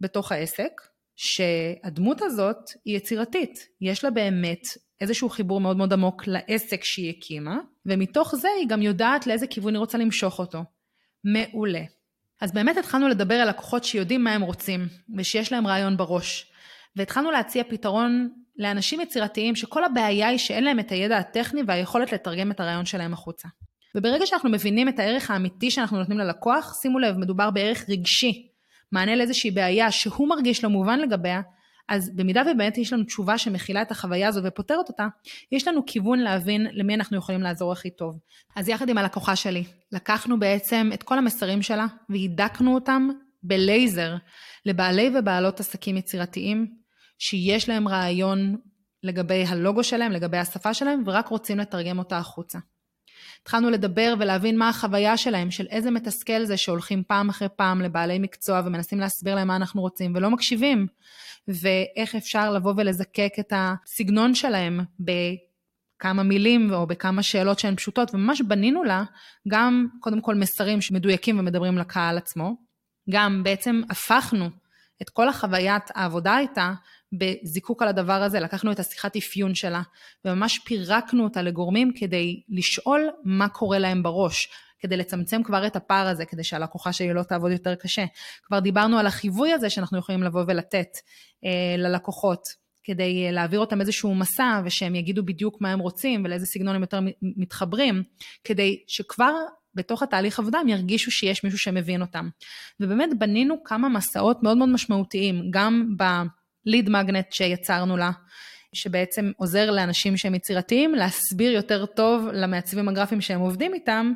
בתוך 0.00 0.33
העסק, 0.33 0.73
שהדמות 1.17 2.23
הזאת 2.23 2.57
היא 2.85 2.97
יצירתית, 2.97 3.67
יש 3.81 4.05
לה 4.05 4.11
באמת 4.11 4.62
איזשהו 5.00 5.29
חיבור 5.29 5.61
מאוד 5.61 5.76
מאוד 5.76 5.93
עמוק 5.93 6.23
לעסק 6.26 6.85
שהיא 6.85 7.14
הקימה, 7.17 7.57
ומתוך 7.87 8.35
זה 8.37 8.49
היא 8.61 8.69
גם 8.69 8.83
יודעת 8.83 9.26
לאיזה 9.26 9.47
כיוון 9.47 9.75
היא 9.75 9.81
רוצה 9.81 9.99
למשוך 9.99 10.38
אותו. 10.38 10.64
מעולה. 11.25 11.83
אז 12.41 12.52
באמת 12.52 12.76
התחלנו 12.76 13.09
לדבר 13.09 13.35
על 13.35 13.49
לקוחות 13.49 13.85
שיודעים 13.85 14.25
מה 14.25 14.33
הם 14.33 14.43
רוצים, 14.43 14.87
ושיש 15.17 15.52
להם 15.52 15.67
רעיון 15.67 15.97
בראש. 15.97 16.52
והתחלנו 16.97 17.31
להציע 17.31 17.64
פתרון 17.64 18.29
לאנשים 18.62 19.00
יצירתיים 19.00 19.57
שכל 19.57 19.85
הבעיה 19.85 20.28
היא 20.28 20.38
שאין 20.38 20.64
להם 20.64 20.81
את 20.81 20.90
הידע 20.90 21.19
הטכני 21.19 21.62
והיכולת 21.66 22.12
לתרגם 22.12 22.50
את 22.50 22.61
הרעיון 22.61 22.85
שלהם 22.85 23.12
החוצה. 23.12 23.49
וברגע 23.95 24.26
שאנחנו 24.26 24.50
מבינים 24.50 24.88
את 24.88 24.99
הערך 24.99 25.31
האמיתי 25.31 25.71
שאנחנו 25.71 25.99
נותנים 25.99 26.19
ללקוח, 26.19 26.78
שימו 26.83 26.99
לב, 26.99 27.16
מדובר 27.16 27.50
בערך 27.50 27.85
רגשי, 27.88 28.49
מענה 28.92 29.16
לאיזושהי 29.16 29.50
בעיה 29.50 29.90
שהוא 29.90 30.28
מרגיש 30.28 30.64
לא 30.64 30.71
מובן 30.71 30.99
לגביה, 30.99 31.40
אז 31.88 32.11
במידה 32.16 32.42
ובאמת 32.42 32.78
יש 32.78 32.92
לנו 32.92 33.04
תשובה 33.04 33.38
שמכילה 33.38 33.83
את 33.83 33.90
החוויה 33.90 34.28
הזו 34.28 34.40
ופותרת 34.45 34.88
אותה, 34.88 35.07
יש 35.52 35.69
לנו 35.69 35.87
כיוון 35.87 36.19
להבין 36.19 36.66
למי 36.73 36.95
אנחנו 36.95 37.16
יכולים 37.16 37.40
לעזור 37.40 37.73
הכי 37.73 37.90
טוב. 37.90 38.19
אז 38.57 38.69
יחד 38.69 38.88
עם 38.88 38.99
הלקוחה 38.99 39.37
שלי, 39.37 39.64
לקחנו 39.92 40.38
בעצם 40.38 40.90
את 40.95 41.02
כל 41.02 41.19
המסרים 41.19 41.62
שלה 41.62 41.87
והידקנו 42.09 42.75
אותם 42.75 43.09
בלייזר 43.42 44.16
לבעלי 44.66 45.11
ובעלות 45.14 45.61
עסקים 45.61 45.97
יצירתיים, 45.97 46.81
שיש 47.23 47.69
להם 47.69 47.88
רעיון 47.88 48.57
לגבי 49.02 49.45
הלוגו 49.45 49.85
שלהם, 49.85 50.12
לגבי 50.12 50.38
השפה 50.38 50.75
שלהם, 50.75 51.02
ורק 51.07 51.26
רוצים 51.26 51.59
לתרגם 51.59 51.99
אותה 51.99 52.19
החוצה. 52.19 52.59
התחלנו 53.43 53.71
לדבר 53.71 54.14
ולהבין 54.19 54.59
מה 54.59 54.69
החוויה 54.69 55.17
שלהם, 55.17 55.50
של 55.50 55.67
איזה 55.71 55.91
מתסכל 55.91 56.45
זה 56.45 56.57
שהולכים 56.57 57.02
פעם 57.09 57.29
אחרי 57.29 57.49
פעם 57.57 57.81
לבעלי 57.81 58.19
מקצוע 58.19 58.62
ומנסים 58.64 59.00
להסביר 59.00 59.35
להם 59.35 59.49
מה 59.49 59.57
אנחנו 59.57 59.81
רוצים 59.81 60.12
ולא 60.14 60.31
מקשיבים, 60.31 60.87
ואיך 61.49 62.14
אפשר 62.14 62.50
לבוא 62.50 62.75
ולזקק 62.76 63.33
את 63.41 63.52
הסגנון 63.57 64.35
שלהם 64.35 64.81
בכמה 65.00 66.23
מילים 66.23 66.73
או 66.73 66.87
בכמה 66.87 67.23
שאלות 67.23 67.59
שהן 67.59 67.76
פשוטות, 67.76 68.14
וממש 68.14 68.41
בנינו 68.41 68.85
לה 68.85 69.05
גם 69.49 69.87
קודם 70.00 70.21
כל 70.21 70.35
מסרים 70.35 70.81
שמדויקים 70.81 71.38
ומדברים 71.38 71.79
לקהל 71.79 72.19
עצמו, 72.19 72.57
גם 73.11 73.43
בעצם 73.43 73.81
הפכנו 73.91 74.50
את 75.02 75.11
כל 75.11 75.29
החוויית 75.29 75.83
העבודה 75.95 76.38
איתה 76.38 76.73
בזיקוק 77.12 77.83
על 77.83 77.88
הדבר 77.88 78.23
הזה, 78.23 78.40
לקחנו 78.40 78.73
את 78.73 78.81
השיחת 78.81 79.16
אפיון 79.16 79.54
שלה 79.54 79.83
וממש 80.25 80.59
פירקנו 80.59 81.25
אותה 81.25 81.42
לגורמים 81.42 81.92
כדי 81.97 82.42
לשאול 82.49 83.11
מה 83.25 83.49
קורה 83.49 83.78
להם 83.78 84.02
בראש, 84.02 84.49
כדי 84.78 84.97
לצמצם 84.97 85.42
כבר 85.42 85.66
את 85.66 85.76
הפער 85.76 86.09
הזה, 86.09 86.25
כדי 86.25 86.45
שהלקוחה 86.45 86.92
שלי 86.92 87.14
לא 87.14 87.23
תעבוד 87.23 87.52
יותר 87.52 87.75
קשה. 87.75 88.04
כבר 88.42 88.59
דיברנו 88.59 88.99
על 88.99 89.07
החיווי 89.07 89.52
הזה 89.52 89.71
שאנחנו 89.71 89.99
יכולים 89.99 90.23
לבוא 90.23 90.45
ולתת 90.47 90.88
אה, 91.45 91.76
ללקוחות, 91.78 92.42
כדי 92.85 93.26
אה, 93.26 93.31
להעביר 93.31 93.61
אותם 93.61 93.81
איזשהו 93.81 94.14
מסע 94.14 94.61
ושהם 94.64 94.95
יגידו 94.95 95.25
בדיוק 95.25 95.61
מה 95.61 95.73
הם 95.73 95.78
רוצים 95.78 96.23
ולאיזה 96.25 96.47
סגנון 96.47 96.75
הם 96.75 96.81
יותר 96.81 97.00
מתחברים, 97.23 98.02
כדי 98.45 98.83
שכבר 98.88 99.33
בתוך 99.75 100.02
התהליך 100.02 100.38
עבודה 100.38 100.59
הם 100.59 100.69
ירגישו 100.69 101.11
שיש 101.11 101.45
מישהו 101.45 101.59
שמבין 101.59 102.00
אותם. 102.00 102.28
ובאמת 102.81 103.19
בנינו 103.19 103.64
כמה 103.64 103.88
מסעות 103.88 104.42
מאוד 104.42 104.57
מאוד 104.57 104.69
משמעותיים, 104.69 105.50
גם 105.50 105.95
בליד 106.66 106.90
מגנט 106.90 107.33
שיצרנו 107.33 107.97
לה, 107.97 108.11
שבעצם 108.73 109.31
עוזר 109.37 109.71
לאנשים 109.71 110.16
שהם 110.16 110.35
יצירתיים 110.35 110.95
להסביר 110.95 111.52
יותר 111.52 111.87
טוב 111.87 112.28
למעצבים 112.33 112.88
הגרפיים 112.88 113.21
שהם 113.21 113.40
עובדים 113.40 113.75
איתם, 113.75 114.12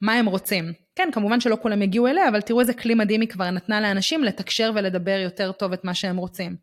מה 0.00 0.12
הם 0.12 0.26
רוצים. 0.26 0.72
כן, 0.96 1.08
כמובן 1.12 1.40
שלא 1.40 1.56
כולם 1.62 1.82
יגיעו 1.82 2.06
אליה, 2.06 2.28
אבל 2.28 2.40
תראו 2.40 2.60
איזה 2.60 2.74
כלי 2.74 2.94
מדהים 2.94 3.20
היא 3.20 3.28
כבר 3.28 3.50
נתנה 3.50 3.80
לאנשים 3.80 4.24
לתקשר 4.24 4.70
ולדבר 4.74 5.18
יותר 5.24 5.52
טוב 5.52 5.72
את 5.72 5.84
מה 5.84 5.94
שהם 5.94 6.16
רוצים. 6.16 6.56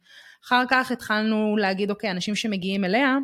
אחר 0.46 0.64
כך 0.70 0.92
התחלנו 0.92 1.58
להגיד, 1.58 1.90
אוקיי, 1.90 2.12
אנשים 2.12 2.36
שמגיעים 2.36 2.86
אליה, 2.86 3.18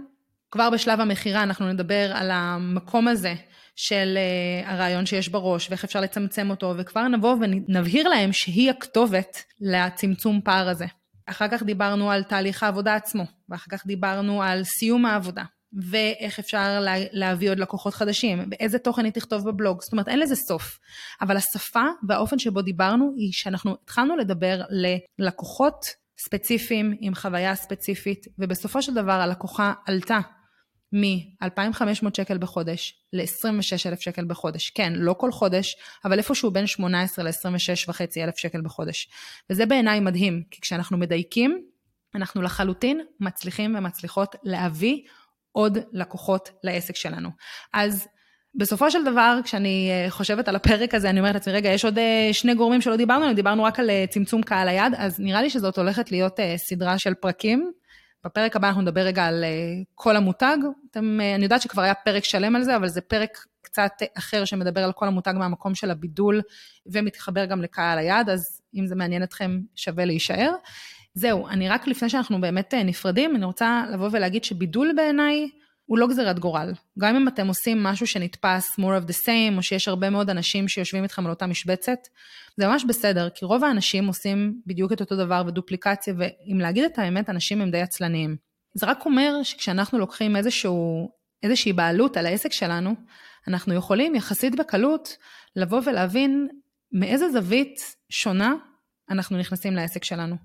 כבר 0.52 0.70
בשלב 0.70 1.00
המכירה 1.02 1.44
אנחנו 1.44 1.74
נדבר 1.74 2.12
על 2.14 2.32
המקום 2.32 3.08
הזה 3.08 3.34
של 3.76 4.18
uh, 4.18 4.70
הרעיון 4.70 5.06
שיש 5.06 5.30
בראש 5.30 5.70
ואיך 5.70 5.84
אפשר 5.84 6.02
לצמצם 6.02 6.50
אותו, 6.50 6.74
וכבר 6.78 7.08
נבוא 7.08 7.36
ונבהיר 7.42 8.08
להם 8.08 8.34
שהיא 8.34 8.70
הכתובת 8.70 9.44
לצמצום 9.62 10.42
פער 10.44 10.70
הזה. 10.70 10.86
אחר 11.30 11.48
כך 11.48 11.64
דיברנו 11.64 12.12
על 12.12 12.24
תהליך 12.24 12.64
העבודה 12.64 12.96
עצמו, 12.96 13.24
ואחר 13.50 13.72
כך 13.72 13.86
דיברנו 13.86 14.44
על 14.44 14.64
סיום 14.64 15.06
העבודה, 15.06 15.44
ואיך 15.90 16.40
אפשר 16.40 16.80
לה, 16.80 16.94
להביא 17.12 17.50
עוד 17.50 17.60
לקוחות 17.60 17.94
חדשים, 17.94 18.50
ואיזה 18.52 18.80
תוכן 18.80 19.06
היא 19.06 19.14
תכתוב 19.14 19.50
בבלוג, 19.50 19.82
זאת 19.82 19.92
אומרת 19.92 20.08
אין 20.08 20.20
לזה 20.20 20.36
סוף. 20.36 20.80
אבל 21.22 21.38
השפה 21.38 21.84
והאופן 22.08 22.40
שבו 22.40 22.62
דיברנו 22.62 23.14
היא 23.18 23.30
שאנחנו 23.32 23.76
התחלנו 23.84 24.18
לדבר 24.18 24.62
ללקוחות 25.20 25.86
ספציפיים 26.20 26.96
עם 27.00 27.16
חוויה 27.16 27.56
ספציפית, 27.56 28.26
ובסופו 28.40 28.82
של 28.82 28.94
דבר 28.94 29.12
הלקוחה 29.12 29.74
עלתה 29.86 30.20
מ-2,500 30.94 32.08
שקל 32.18 32.38
בחודש 32.38 33.04
ל-26,000 33.14 34.00
שקל 34.00 34.26
בחודש. 34.26 34.70
כן, 34.70 34.94
לא 34.96 35.16
כל 35.18 35.32
חודש, 35.32 35.76
אבל 36.06 36.18
איפשהו 36.18 36.52
בין 36.52 36.68
18 36.68 37.26
ל-26 37.26 37.86
וחצי 37.88 38.24
אלף 38.24 38.38
שקל 38.38 38.62
בחודש. 38.62 39.10
וזה 39.50 39.66
בעיניי 39.66 40.00
מדהים, 40.00 40.44
כי 40.52 40.62
כשאנחנו 40.62 40.98
מדייקים, 40.98 41.62
אנחנו 42.16 42.42
לחלוטין 42.42 43.02
מצליחים 43.20 43.76
ומצליחות 43.76 44.36
להביא 44.44 45.02
עוד 45.52 45.78
לקוחות 45.94 46.50
לעסק 46.64 46.96
שלנו. 46.96 47.30
אז 47.74 48.08
בסופו 48.56 48.92
של 48.92 49.04
דבר, 49.06 49.40
כשאני 49.44 49.90
אה, 49.92 50.10
חושבת 50.10 50.48
על 50.48 50.56
הפרק 50.56 50.94
הזה, 50.94 51.10
אני 51.10 51.20
אומרת 51.20 51.34
לעצמי, 51.34 51.54
רגע, 51.54 51.70
יש 51.70 51.86
עוד 51.86 51.98
אה, 51.98 52.30
שני 52.32 52.56
גורמים 52.56 52.82
שלא 52.82 52.96
דיברנו 52.96 53.22
עליהם, 53.22 53.36
דיברנו 53.36 53.64
רק 53.64 53.80
על 53.80 53.90
אה, 53.90 54.06
צמצום 54.10 54.44
קהל 54.44 54.68
היד, 54.68 54.94
אז 54.98 55.20
נראה 55.20 55.42
לי 55.42 55.50
שזאת 55.50 55.78
הולכת 55.78 56.12
להיות 56.12 56.40
סדרה 56.58 57.00
של 57.00 57.14
פרקים. 57.14 57.72
בפרק 58.26 58.56
הבא 58.56 58.68
אנחנו 58.68 58.82
נדבר 58.82 59.02
רגע 59.02 59.26
על 59.26 59.44
כל 59.96 60.16
המותג. 60.16 60.58
אתם, 60.92 61.20
אני 61.36 61.44
יודעת 61.44 61.62
שכבר 61.62 61.82
היה 61.82 61.94
פרק 61.94 62.24
שלם 62.24 62.56
על 62.56 62.64
זה, 62.64 62.76
אבל 62.76 62.88
זה 62.88 63.02
פרק 63.02 63.46
קצת 63.62 63.92
אחר 64.18 64.46
שמדבר 64.46 64.84
על 64.84 64.92
כל 64.92 65.08
המותג 65.08 65.34
מהמקום 65.38 65.76
של 65.76 65.92
הבידול 65.92 66.42
ומתחבר 66.86 67.46
גם 67.46 67.62
לקהל 67.62 67.98
היד, 67.98 68.30
אז 68.30 68.62
אם 68.76 68.88
זה 68.88 68.96
מעניין 68.96 69.24
אתכם, 69.24 69.60
שווה 69.76 70.06
להישאר. 70.06 70.52
זהו, 71.14 71.48
אני 71.48 71.70
רק 71.70 71.88
לפני 71.88 72.10
שאנחנו 72.10 72.42
באמת 72.42 72.74
נפרדים, 72.74 73.36
אני 73.36 73.46
רוצה 73.46 73.84
לבוא 73.92 74.10
ולהגיד 74.12 74.44
שבידול 74.44 74.92
בעיניי 74.96 75.50
הוא 75.90 75.98
לא 75.98 76.08
גזירת 76.08 76.40
גורל. 76.40 76.74
גם 77.00 77.16
אם 77.16 77.28
אתם 77.28 77.48
עושים 77.48 77.84
משהו 77.84 78.08
שנתפס 78.08 78.80
more 78.80 79.04
of 79.04 79.10
the 79.10 79.16
same, 79.26 79.58
או 79.58 79.64
שיש 79.64 79.88
הרבה 79.88 80.10
מאוד 80.10 80.30
אנשים 80.30 80.68
שיושבים 80.68 81.04
איתכם 81.04 81.26
על 81.26 81.30
אותה 81.30 81.48
משבצת, 81.48 82.08
זה 82.58 82.68
ממש 82.68 82.86
בסדר, 82.88 83.30
כי 83.36 83.46
רוב 83.46 83.64
האנשים 83.64 84.08
עושים 84.08 84.62
בדיוק 84.66 84.94
את 84.94 85.02
אותו 85.02 85.16
דבר 85.16 85.44
ודופליקציה, 85.48 86.14
ואם 86.18 86.60
להגיד 86.60 86.84
את 86.84 87.00
האמת, 87.00 87.30
אנשים 87.30 87.62
הם 87.62 87.72
די 87.72 87.82
עצלניים. 87.82 88.36
זה 88.74 88.86
רק 88.86 89.06
אומר 89.06 89.44
שכשאנחנו 89.44 90.00
לוקחים 90.00 90.36
איזשהו, 90.36 91.10
איזושהי 91.44 91.74
בעלות 91.74 92.18
על 92.18 92.26
העסק 92.26 92.52
שלנו, 92.52 92.96
אנחנו 93.48 93.74
יכולים 93.74 94.16
יחסית 94.16 94.56
בקלות 94.56 95.18
לבוא 95.56 95.82
ולהבין 95.86 96.48
מאיזה 96.92 97.30
זווית 97.30 97.96
שונה 98.10 98.54
אנחנו 99.10 99.38
נכנסים 99.38 99.74
לעסק 99.74 100.04
שלנו. 100.04 100.36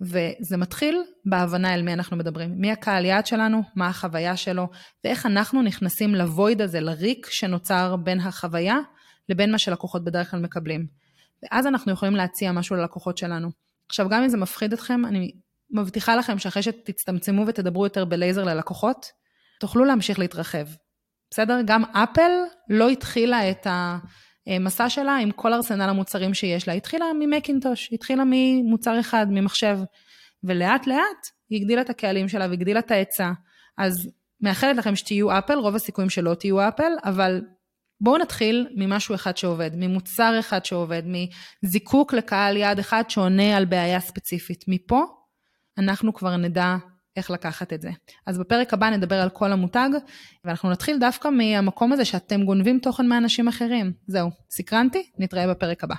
וזה 0.00 0.56
מתחיל 0.56 1.02
בהבנה 1.24 1.74
אל 1.74 1.82
מי 1.82 1.92
אנחנו 1.92 2.16
מדברים. 2.16 2.60
מי 2.60 2.72
הקהל 2.72 3.04
יעד 3.04 3.26
שלנו, 3.26 3.62
מה 3.74 3.88
החוויה 3.88 4.36
שלו, 4.36 4.68
ואיך 5.04 5.26
אנחנו 5.26 5.62
נכנסים 5.62 6.14
לוויד 6.14 6.62
הזה, 6.62 6.80
לריק 6.80 7.26
שנוצר 7.30 7.96
בין 7.96 8.20
החוויה 8.20 8.78
לבין 9.28 9.52
מה 9.52 9.58
שלקוחות 9.58 10.04
בדרך 10.04 10.30
כלל 10.30 10.40
מקבלים. 10.40 10.86
ואז 11.42 11.66
אנחנו 11.66 11.92
יכולים 11.92 12.16
להציע 12.16 12.52
משהו 12.52 12.76
ללקוחות 12.76 13.18
שלנו. 13.18 13.50
עכשיו, 13.88 14.08
גם 14.08 14.22
אם 14.22 14.28
זה 14.28 14.36
מפחיד 14.36 14.72
אתכם, 14.72 15.04
אני 15.06 15.32
מבטיחה 15.70 16.16
לכם 16.16 16.38
שאחרי 16.38 16.62
שתצטמצמו 16.62 17.46
ותדברו 17.46 17.86
יותר 17.86 18.04
בלייזר 18.04 18.44
ללקוחות, 18.44 19.06
תוכלו 19.60 19.84
להמשיך 19.84 20.18
להתרחב. 20.18 20.66
בסדר? 21.30 21.60
גם 21.66 21.84
אפל 21.84 22.30
לא 22.68 22.88
התחילה 22.88 23.50
את 23.50 23.66
ה... 23.66 23.98
המסע 24.46 24.88
שלה 24.88 25.16
עם 25.16 25.30
כל 25.30 25.52
ארסנל 25.52 25.88
המוצרים 25.88 26.34
שיש 26.34 26.68
לה. 26.68 26.74
התחילה 26.74 27.04
ממקינטוש, 27.18 27.88
התחילה 27.92 28.22
ממוצר 28.26 29.00
אחד, 29.00 29.26
ממחשב, 29.30 29.78
ולאט 30.44 30.86
לאט 30.86 31.26
היא 31.50 31.60
הגדילה 31.60 31.80
את 31.80 31.90
הקהלים 31.90 32.28
שלה 32.28 32.46
והגדילה 32.48 32.80
את 32.80 32.90
ההיצע. 32.90 33.30
אז 33.78 34.10
מאחלת 34.40 34.76
לכם 34.76 34.96
שתהיו 34.96 35.38
אפל, 35.38 35.54
רוב 35.58 35.74
הסיכויים 35.74 36.10
שלא 36.10 36.34
תהיו 36.34 36.68
אפל, 36.68 36.92
אבל 37.04 37.40
בואו 38.00 38.18
נתחיל 38.18 38.68
ממשהו 38.76 39.14
אחד 39.14 39.36
שעובד, 39.36 39.70
ממוצר 39.74 40.36
אחד 40.38 40.64
שעובד, 40.64 41.02
מזיקוק 41.62 42.12
לקהל 42.12 42.56
יעד 42.56 42.78
אחד 42.78 43.02
שעונה 43.08 43.56
על 43.56 43.64
בעיה 43.64 44.00
ספציפית. 44.00 44.64
מפה 44.68 45.04
אנחנו 45.78 46.14
כבר 46.14 46.36
נדע 46.36 46.76
איך 47.16 47.30
לקחת 47.30 47.72
את 47.72 47.82
זה. 47.82 47.90
אז 48.26 48.38
בפרק 48.38 48.72
הבא 48.74 48.90
נדבר 48.90 49.20
על 49.20 49.30
כל 49.30 49.52
המותג, 49.52 49.88
ואנחנו 50.44 50.70
נתחיל 50.70 50.98
דווקא 50.98 51.28
מהמקום 51.28 51.92
הזה 51.92 52.04
שאתם 52.04 52.42
גונבים 52.42 52.78
תוכן 52.78 53.06
מאנשים 53.06 53.48
אחרים. 53.48 53.92
זהו, 54.06 54.30
סקרנתי? 54.50 55.10
נתראה 55.18 55.46
בפרק 55.46 55.84
הבא. 55.84 55.94